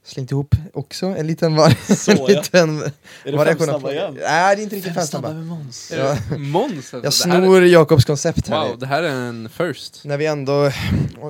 [0.05, 2.27] slängt ihop också en liten var Så, ja.
[2.27, 2.83] liten
[3.25, 4.19] Är det fem snabba igen?
[4.23, 5.93] Nej, det är inte riktigt Fem snabba med Måns.
[5.97, 6.17] Ja.
[6.39, 6.95] Måns?
[6.95, 6.97] alltså?
[7.29, 8.69] Jag här är- snor Jakobs koncept här.
[8.69, 10.05] Wow, det här är en first.
[10.05, 10.63] När vi ändå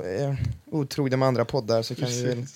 [0.04, 0.36] är
[0.70, 2.46] otrogna med andra poddar så kan vi väl...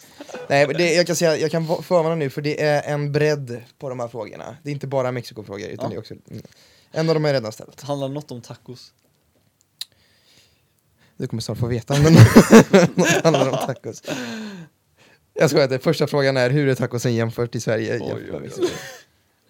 [0.49, 3.63] Nej, det, jag kan säga, jag kan va- förvarna nu för det är en bredd
[3.79, 4.57] på de här frågorna.
[4.63, 5.89] Det är inte bara Mexiko-frågor utan Ja.
[5.91, 6.15] det är också...
[6.93, 7.83] En av dem är redan ställt.
[7.83, 8.93] Handlar något om tacos?
[11.17, 12.15] Du kommer snart få veta om den
[13.25, 14.03] handlar om tacos.
[15.35, 17.99] Jag skojar inte, första frågan är hur är tacosen jämfört i Sverige?
[18.01, 18.71] Oj, jämfört oj, oj.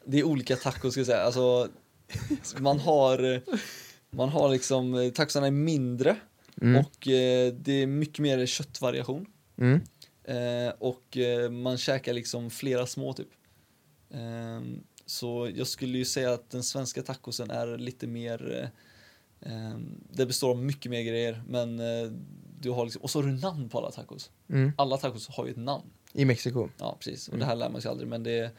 [0.05, 1.23] Det är olika tacos ska jag säga.
[1.23, 1.69] Alltså,
[2.59, 3.41] man har,
[4.11, 6.17] man har liksom, tacosarna är mindre
[6.63, 6.77] Mm.
[6.77, 9.27] och eh, det är mycket mer köttvariation.
[9.59, 9.81] Mm.
[10.25, 13.29] Eh, och eh, man käkar liksom flera små typ.
[14.11, 18.71] Ehm, så jag skulle ju säga att den svenska tacosen är lite mer,
[20.11, 22.11] det består av mycket mer grejer men eh,
[22.61, 24.31] du har liksom, och så har du namn på alla tacos.
[24.49, 24.73] Mm.
[24.79, 25.85] Alla tacos har ju ett namn.
[26.13, 26.69] I Mexiko.
[26.79, 27.29] Ja, precis.
[27.29, 27.41] Och Mm.
[27.41, 28.51] det här lär man sig aldrig, men det är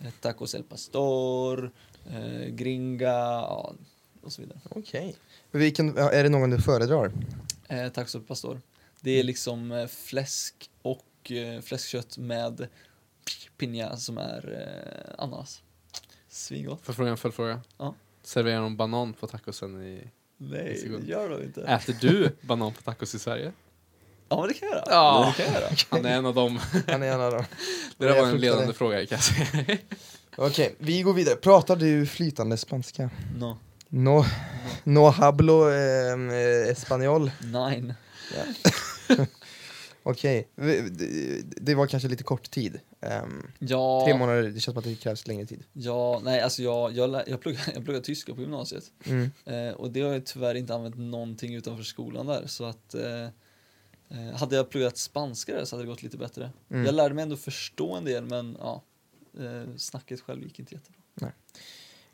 [0.00, 1.70] eh, tacos el pastor,
[2.10, 3.74] eh, gringa ja,
[4.22, 4.58] och så vidare.
[4.70, 5.16] Okej.
[5.50, 7.12] Vilken, ja, är det någon du föredrar?
[7.68, 8.60] Eh, tacos el pastor.
[9.00, 12.68] Det är liksom eh, fläsk och eh, fläskkött med
[13.58, 14.62] piña som är
[15.16, 15.62] eh, ananas.
[16.28, 16.80] Svingott.
[16.82, 17.60] Får jag fråga en följdfråga?
[17.78, 17.94] Ja.
[18.22, 20.10] Serverar de banan på tacosen i...
[20.50, 21.62] Nej, det gör de inte.
[21.62, 23.52] Äter du banan på tacos i Sverige?
[24.28, 24.86] Ja, men det kan jag göra.
[24.90, 25.34] Ja.
[25.36, 25.74] Det kan jag göra.
[25.90, 26.60] Han är en av dem.
[26.88, 27.44] Han är en av dem.
[27.98, 29.78] Det där var en ledande fråga kan jag säga.
[30.36, 31.36] Okej, vi går vidare.
[31.36, 33.10] Pratar du flytande spanska?
[33.38, 33.58] No.
[33.88, 34.24] No,
[34.84, 37.30] no hablo eh, espanol.
[37.40, 37.94] Nine.
[40.02, 42.80] Okej, det- det var kanske lite kort tid.
[43.00, 45.64] Ehm, Ja, Tre månader, det känns som att det krävs längre tid.
[45.72, 48.84] ja, nej alltså jag, jag, lä- jag, pluggar, jag pluggar tyska på gymnasiet.
[49.06, 49.30] Mm.
[49.44, 52.46] Eh, och det har jag tyvärr inte använt någonting utanför skolan där.
[52.46, 53.22] Så att eh,
[54.08, 56.50] eh, hade jag pluggat spanska där så hade det gått lite bättre.
[56.70, 56.84] Mm.
[56.86, 58.82] Jag lärde mig ändå förstå en del men ja,
[59.40, 61.32] eh, snacket själv gick inte jättebra.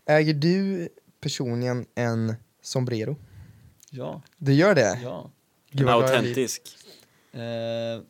[0.07, 0.89] Äger du
[1.21, 3.17] personligen en sombrero?
[3.91, 5.01] Ja, Du gör det?
[5.03, 5.31] ja.
[5.71, 6.17] Gud, En vad blir.
[6.17, 6.63] autentisk.
[7.33, 8.03] Eh,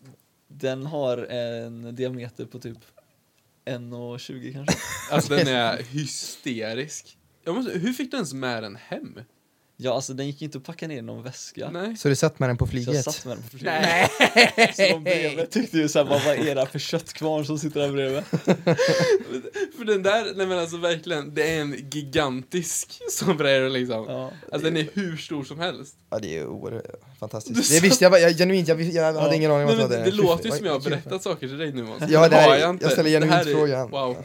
[0.48, 2.78] den har en diameter på typ
[3.64, 4.76] 1,20 kanske.
[5.10, 7.18] Alltså den är hysterisk.
[7.44, 9.20] Jag måste, hur fick du ens med den hem?
[9.80, 11.70] Ja, alltså den gick inte att packa ner i någon väska.
[11.70, 11.96] Nej.
[11.96, 13.04] Så du satt med den på Så jag flyget?
[13.04, 14.76] satt med den på flyget.
[14.76, 16.22] Så de bredvid tyckte ju såhär, vad
[16.54, 18.22] det här för köttkvarn som sitter där bredvid?
[19.78, 24.04] För den där, nej men alltså verkligen, det är en gigantisk sombrero liksom.
[24.08, 25.96] Ja, Alltså den är hur stor som helst.
[26.10, 27.64] Ja, det är oerhört Du fantastiskt.
[27.66, 29.34] sa- Det visste jag, bara- jag genuint, jag, jag hade Ja.
[29.34, 31.22] ingen aning om Nej, att det det, var det låter ju som jag har berättat
[31.22, 32.02] saker till dig nu Måns.
[32.08, 32.84] Ja, det här har är- jag inte.
[32.84, 33.90] jag ställer genuint frågan.
[33.90, 34.16] Wow.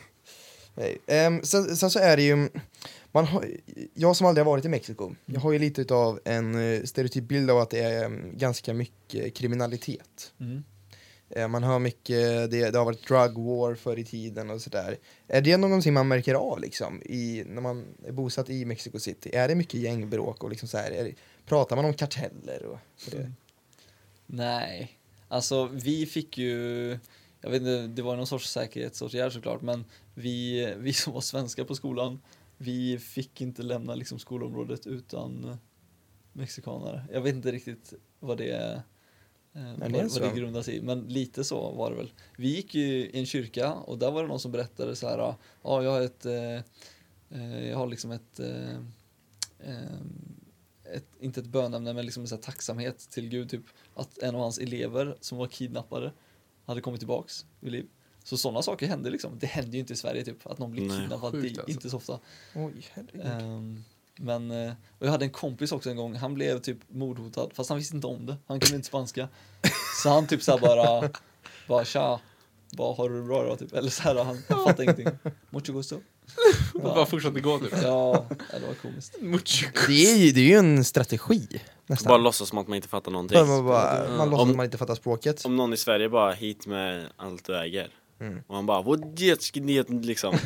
[0.76, 0.98] Nej.
[1.08, 2.50] Ehm, sen, sen så är det ju,
[3.14, 3.48] man har,
[3.94, 7.24] jag som aldrig har varit i Mexiko, jag har ju lite av en eh, stereotyp
[7.24, 10.34] bild av att det är mm, ganska mycket kriminalitet.
[10.40, 10.64] mm.
[11.36, 14.98] Eh, man hör mycket, det, det har varit drug war förr i tiden och sådär.
[15.28, 19.30] Är det någonting man märker av liksom, i, när man är bosatt i Mexico City?
[19.34, 22.66] Är det mycket gängbråk och liksom så här, är pratar man om karteller?
[22.66, 22.80] Och,
[23.12, 23.32] det?
[24.26, 24.98] Nej,
[25.28, 26.90] alltså vi fick ju,
[27.42, 31.64] jag vet inte, det var någon sorts säkerhetsåtgärd såklart, men vi, vi som var svenskar
[31.64, 32.20] på skolan,
[32.64, 35.56] vi fick inte lämna liksom skolområdet utan eh,
[36.34, 37.06] mexikanare.
[37.12, 38.84] Jag vet inte riktigt vad det,
[39.54, 42.12] eh, vad, det är vad det grundas i, men lite så var det väl.
[42.38, 45.36] Vi gick ju i en kyrka och där var det någon som berättade så här,
[45.64, 46.56] ja jag har ett, eh,
[47.30, 48.78] eh, jag har liksom ett, eh,
[50.84, 54.58] ett, inte ett bönämne men liksom en tacksamhet till Gud typ att en av hans
[54.58, 56.14] elever som var kidnappade
[56.66, 57.88] hade kommit tillbaks vid liv.
[58.24, 59.40] Så sådana saker händer liksom.
[59.40, 61.34] Det händer ju inte i Sverige typ att någon blir kidnappad.
[61.34, 61.70] Det är alltså.
[61.72, 62.20] inte så ofta.
[62.56, 62.86] Oj.
[63.24, 63.84] Ehm,
[64.16, 67.70] men, eh, och jag hade en kompis också en gång, han blev typ mordhotad fast
[67.70, 68.38] han visste inte om det.
[68.48, 69.28] Han kunde inte spanska.
[70.04, 71.10] Så han typ såhär bara,
[71.68, 72.20] bara tja,
[72.72, 73.74] bara har du det bra då typ?
[73.74, 75.08] Eller såhär, han, han fattade ingenting.
[75.50, 76.00] Mucho gusto.
[76.74, 77.72] Bara fortsatte gå typ.
[77.72, 79.22] Ja, ja, det var komiskt.
[79.22, 79.66] Mucho.
[79.88, 81.62] Det är ju det är ju en strategi.
[81.88, 82.10] Nästan.
[82.10, 83.38] Bara låtsas som att man inte fattar någonting.
[83.38, 84.18] Ja, man, bara, Ja.
[84.18, 85.46] man låtsas Om- att man inte fattar språket.
[85.46, 87.90] Om någon i Sverige bara hit med allt du äger.
[88.28, 88.40] Mm.
[88.48, 88.82] Och han bara
[89.18, 89.60] jetski
[90.04, 90.38] liksom.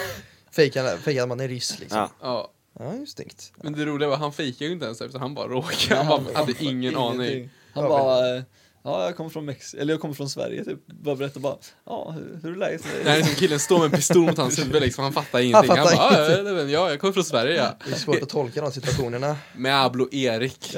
[0.52, 1.98] Fejkar att man är ryss liksom.
[1.98, 2.10] Ja.
[2.22, 3.24] Ja, Ja, just det.
[3.62, 6.02] men det roliga var han fejkade ju inte ens utan han bara råkade.
[6.02, 7.50] Han bara hade ingen aning.
[7.74, 8.36] Han Ja, bara,
[8.82, 10.86] ja jag kommer från Mex eller jag kommer från Sverige typ.
[10.86, 11.56] Bara berätta bara,
[11.86, 13.18] ja hur, hur är läget med Nej, dig?
[13.18, 15.68] liksom killen står med en pistol mot hans huvud liksom, han fattar ingenting.
[15.70, 16.56] Han, fattar bara, ja, ingenting.
[16.74, 17.76] ja, ja, jag kommer från Sverige ja.
[17.86, 19.36] Det är svårt att tolka de situationerna.
[19.56, 20.76] Med Ablo Erik.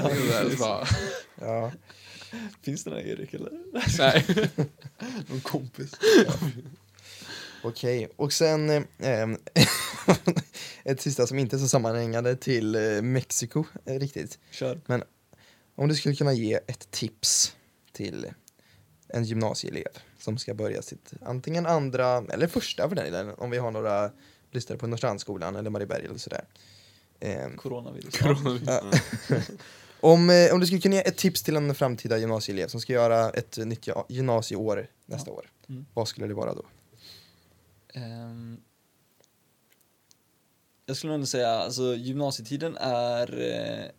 [0.59, 0.87] Bara,
[1.41, 1.73] Ja.
[2.63, 3.53] Finns det någon Erik eller?
[3.99, 4.51] nej.
[5.29, 5.93] Någon kompis?
[7.63, 8.85] Okej, och sen eh,
[10.85, 14.39] ett sista som inte är så sammanhängande till eh, Mexiko eh, riktigt.
[14.51, 14.81] Kör.
[15.75, 17.57] Om du skulle kunna ge ett tips
[17.93, 18.27] till
[19.09, 23.59] en gymnasieelev som ska börja sitt antingen andra eller första för den delen om vi
[23.59, 24.11] har några
[24.51, 26.45] lyssnare på Norrstrandsskolan eller Marieberg eller sådär.
[27.21, 28.19] Ehm, Coronavirus.
[28.19, 28.69] Coronavirus.
[30.01, 32.93] Om, eh, om du skulle kunna ge ett tips till en framtida gymnasieelev som ska
[32.93, 35.87] göra ett nytt ja- gymnasieår nästa år, Mm.
[35.95, 36.65] vad skulle det vara då?
[37.95, 38.61] Ehm,
[40.87, 43.91] jag skulle nog säga, alltså gymnasietiden är, eh,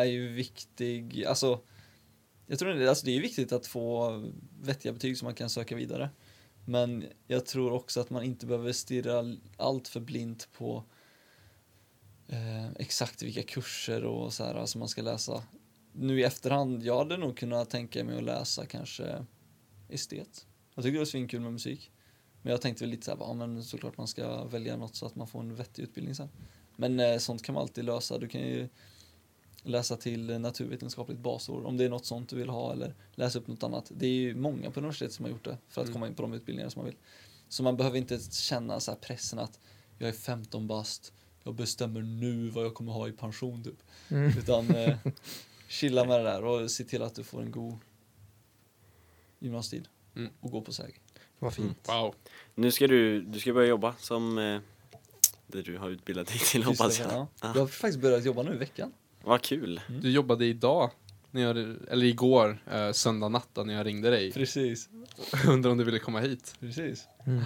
[0.00, 1.60] är ju viktig, alltså
[2.46, 4.10] jag tror det, alltså det är viktigt att få
[4.60, 6.10] vettiga betyg så man kan söka vidare.
[6.66, 10.84] Men jag tror också att man inte behöver stirra allt för blint på
[12.28, 15.42] eh, exakt vilka kurser och så här som man ska läsa.
[15.92, 19.24] Nu i efterhand, jag hade nog kunnat tänka mig att läsa kanske
[19.88, 20.46] estet.
[20.74, 21.90] Jag tycker det var svinkul med musik.
[22.42, 25.06] Men jag tänkte väl lite så här, ja men såklart man ska välja något så
[25.06, 26.28] att man får en vettig utbildning sen.
[26.76, 28.18] Men eh, sånt kan man alltid lösa.
[28.18, 28.68] Du kan ju
[29.62, 33.46] läsa till naturvetenskapligt basår om det är något sånt du vill ha eller läsa upp
[33.46, 33.92] något annat.
[33.96, 35.92] Det är ju många på universitetet som har gjort det för att Mm.
[35.94, 36.96] komma in på de utbildningar som man vill.
[37.48, 39.60] Så man behöver inte känna så pressen att
[39.98, 41.12] jag är 15 bast,
[41.48, 43.82] jag bestämmer nu vad jag kommer ha i pension typ.
[44.08, 44.38] Mm.
[44.38, 44.96] Utan eh,
[45.68, 47.78] chilla med det där och se till att du får en god
[49.38, 49.88] gymnasietid.
[50.16, 50.30] Mm.
[50.40, 50.94] Och gå på säg.
[51.38, 51.88] Vad fint.
[51.88, 52.14] Wow.
[52.54, 54.60] Nu ska du, du ska börja jobba som eh,
[55.46, 57.12] det du har utbildat dig till Just hoppas jag.
[57.12, 57.26] ja.
[57.42, 57.52] Ja.
[57.54, 58.92] Jag har faktiskt börjat jobba nu i veckan.
[59.24, 59.80] Vad kul.
[60.02, 60.90] Du jobbade idag,
[61.30, 61.56] när jag,
[61.90, 64.32] eller igår, eh, söndag natt när jag ringde dig.
[64.32, 64.88] Precis,
[65.48, 66.54] Undrar om du ville komma hit.
[66.60, 67.08] precis.
[67.26, 67.44] Mm.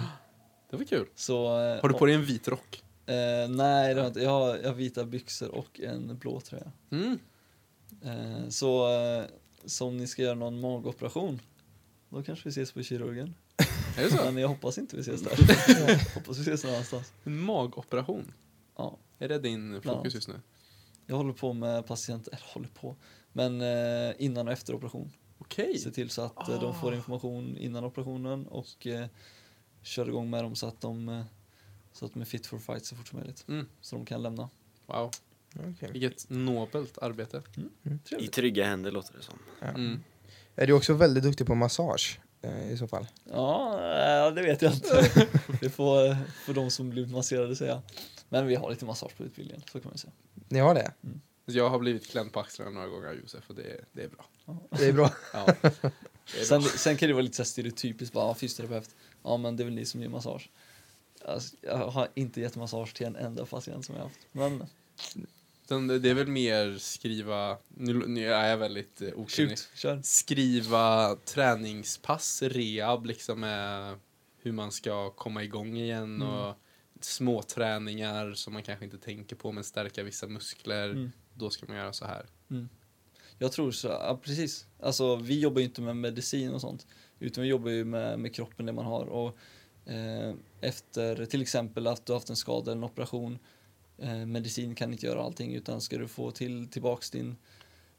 [0.69, 1.07] Det var kul.
[1.15, 2.82] Så, eh, Har du på dig en vit rock?
[3.05, 4.19] Eh, nej, det har jag inte.
[4.19, 6.71] Jag har, jag har vita byxor och en blå tröja.
[6.89, 7.19] Mm.
[8.01, 9.25] Eh, så, eh,
[9.65, 11.41] så om ni ska göra någon magoperation,
[12.09, 13.35] då kanske vi ses på kirurgen.
[13.97, 14.23] Är det så?
[14.23, 16.15] Men jag hoppas inte vi ses där.
[16.15, 17.13] hoppas vi ses någon annanstans.
[17.23, 18.33] En magoperation?
[18.75, 18.97] Ja.
[19.19, 20.41] Är det din fokus just nu?
[21.05, 22.95] Jag håller på med patienter, eller håller på,
[23.31, 25.11] men eh, innan och efter operation.
[25.37, 25.77] Okej.
[25.77, 29.07] Se till så att eh, de får information innan operationen och eh,
[29.81, 31.23] kör igång med dem så att de, eh,
[31.93, 33.45] så att de är fit for fight så fort som möjligt.
[33.47, 33.65] Mm.
[33.81, 34.49] Så de kan lämna.
[34.85, 35.11] Wow.
[35.55, 35.91] Okej.
[35.91, 37.41] Vilket nobelt arbete.
[37.83, 38.33] I Trevligt.
[38.33, 39.39] trygga händer låter det som.
[39.59, 39.67] Ja.
[39.67, 40.03] Mm.
[40.55, 43.07] Är du också väldigt duktig på massage eh, i så fall?
[43.31, 43.73] Ja,
[44.27, 45.27] eh, det vet jag inte.
[45.61, 47.81] det får, eh, för de som blivit masserade säga.
[48.29, 50.13] Men vi har lite massage på utbildningen, så kan man säga.
[50.49, 50.91] Ni har det?
[51.45, 54.25] Jag har blivit klämd på axlarna några gånger av Josef och det, det är bra.
[54.69, 55.11] Det är bra.
[55.33, 55.45] Ja.
[56.33, 56.69] Det är Sen, bra.
[56.69, 59.73] sen kan det vara lite så stereotypiskt, bara, ja, fysioterapeut, ja men det är väl
[59.73, 60.49] ni som ger massage.
[61.25, 64.19] Alltså, jag har inte gett massage till en enda patient som jag haft.
[64.31, 69.57] Men det är väl mer skriva, nu, nu är jag väldigt eh, okunnig.
[70.03, 73.95] Skriva träningspass, rehab, liksom med
[74.41, 76.27] hur man ska komma igång igen Mm.
[76.27, 76.55] och
[77.01, 80.89] små träningar som man kanske inte tänker på men stärka vissa muskler.
[80.89, 81.11] Mm.
[81.33, 82.25] Då ska man göra så här.
[83.37, 84.65] Jag tror så, ja, precis.
[84.79, 86.87] Alltså vi jobbar ju inte med medicin och sånt.
[87.19, 89.05] Utan vi jobbar ju med, med kroppen, det man har.
[89.05, 89.33] Och eh,
[90.61, 93.39] efter till exempel att du har haft en skada eller en operation.
[93.97, 97.35] Eh, medicin kan inte göra allting utan ska du få till tillbaks din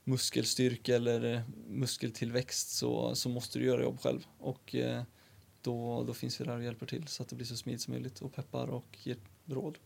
[0.04, 4.26] muskelstyrka eller eh, muskeltillväxt så, så måste du göra jobb själv.
[4.38, 5.02] Och eh,
[5.62, 7.94] då, då finns vi där och hjälper till så att det blir så smidigt som
[7.94, 9.78] möjligt och peppar och ger råd.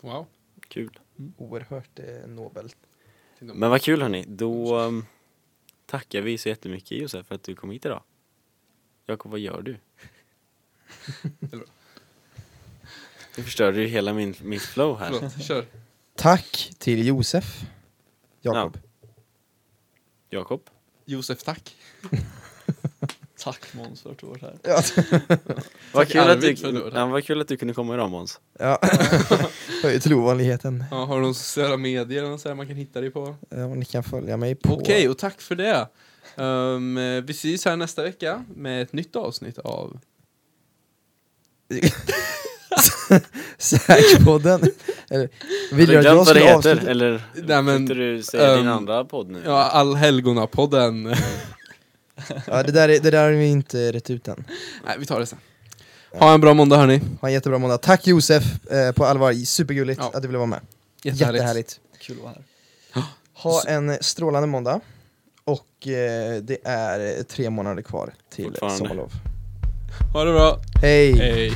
[0.00, 0.26] Wow.
[0.68, 0.98] Kul.
[1.36, 2.76] Oerhört eh, nobelt.
[3.38, 4.24] Men vad kul hörni.
[4.28, 5.06] Då um,
[5.86, 8.02] tackar vi så jättemycket Josef för att du kom hit idag.
[9.06, 9.76] Jakob, vad gör du?
[13.36, 15.12] Du förstörde ju hela min, mitt flow här.
[15.12, 15.66] Förlåt, kör.
[16.16, 17.64] Tack till Josef.
[18.40, 18.78] Jakob.
[20.30, 20.70] Jakob?
[21.04, 21.76] Josef, tack.
[23.44, 24.58] Tack Måns för att du var här.
[24.62, 24.82] Ja.
[25.92, 28.40] Vad kul, att du, ja, vad kul att du kunde komma idag Måns.
[28.58, 28.78] Ja.
[29.82, 30.84] Hör ju till ovanligheten.
[30.90, 33.34] Ja, har du några sociala medier eller något så man kan hitta dig på?
[33.50, 34.74] Ja, ni kan följa mig på...
[34.74, 35.88] Okej, och tack för det.
[36.36, 36.94] Ehm,
[37.26, 39.98] vi ses här nästa vecka med ett nytt avsnitt av...
[43.58, 44.60] Säkpodden.
[45.10, 45.28] Eller,
[45.72, 46.56] vill du att glömt jag vad det ska heter?
[46.56, 46.90] avsluta?
[46.90, 49.42] Eller Nej, men, du säga din ehm, andra podd nu?
[49.44, 51.16] Ja, Allhelgona-podden.
[52.46, 54.44] Ja, det där, är- det där har vi inte rätt ut än.
[54.86, 55.38] Nej, vi tar det sen.
[56.12, 57.00] Ha en bra måndag hörni.
[57.20, 57.78] Ha en jättebra måndag.
[57.78, 59.32] Tack Josef, eh, på allvar.
[59.32, 60.10] Supergulligt Ja.
[60.14, 60.60] att du ville vara med.
[61.02, 61.34] Jättehärligt.
[61.40, 61.80] Jättehärligt.
[62.00, 62.32] Kul att vara
[62.92, 63.02] här.
[63.34, 64.80] Ha en strålande måndag.
[65.44, 68.78] Och eh, det är tre månader kvar till Fortfarande.
[68.78, 69.12] sommarlov.
[70.12, 70.60] Ha det bra.
[70.82, 71.12] Hej!
[71.12, 71.52] Hej.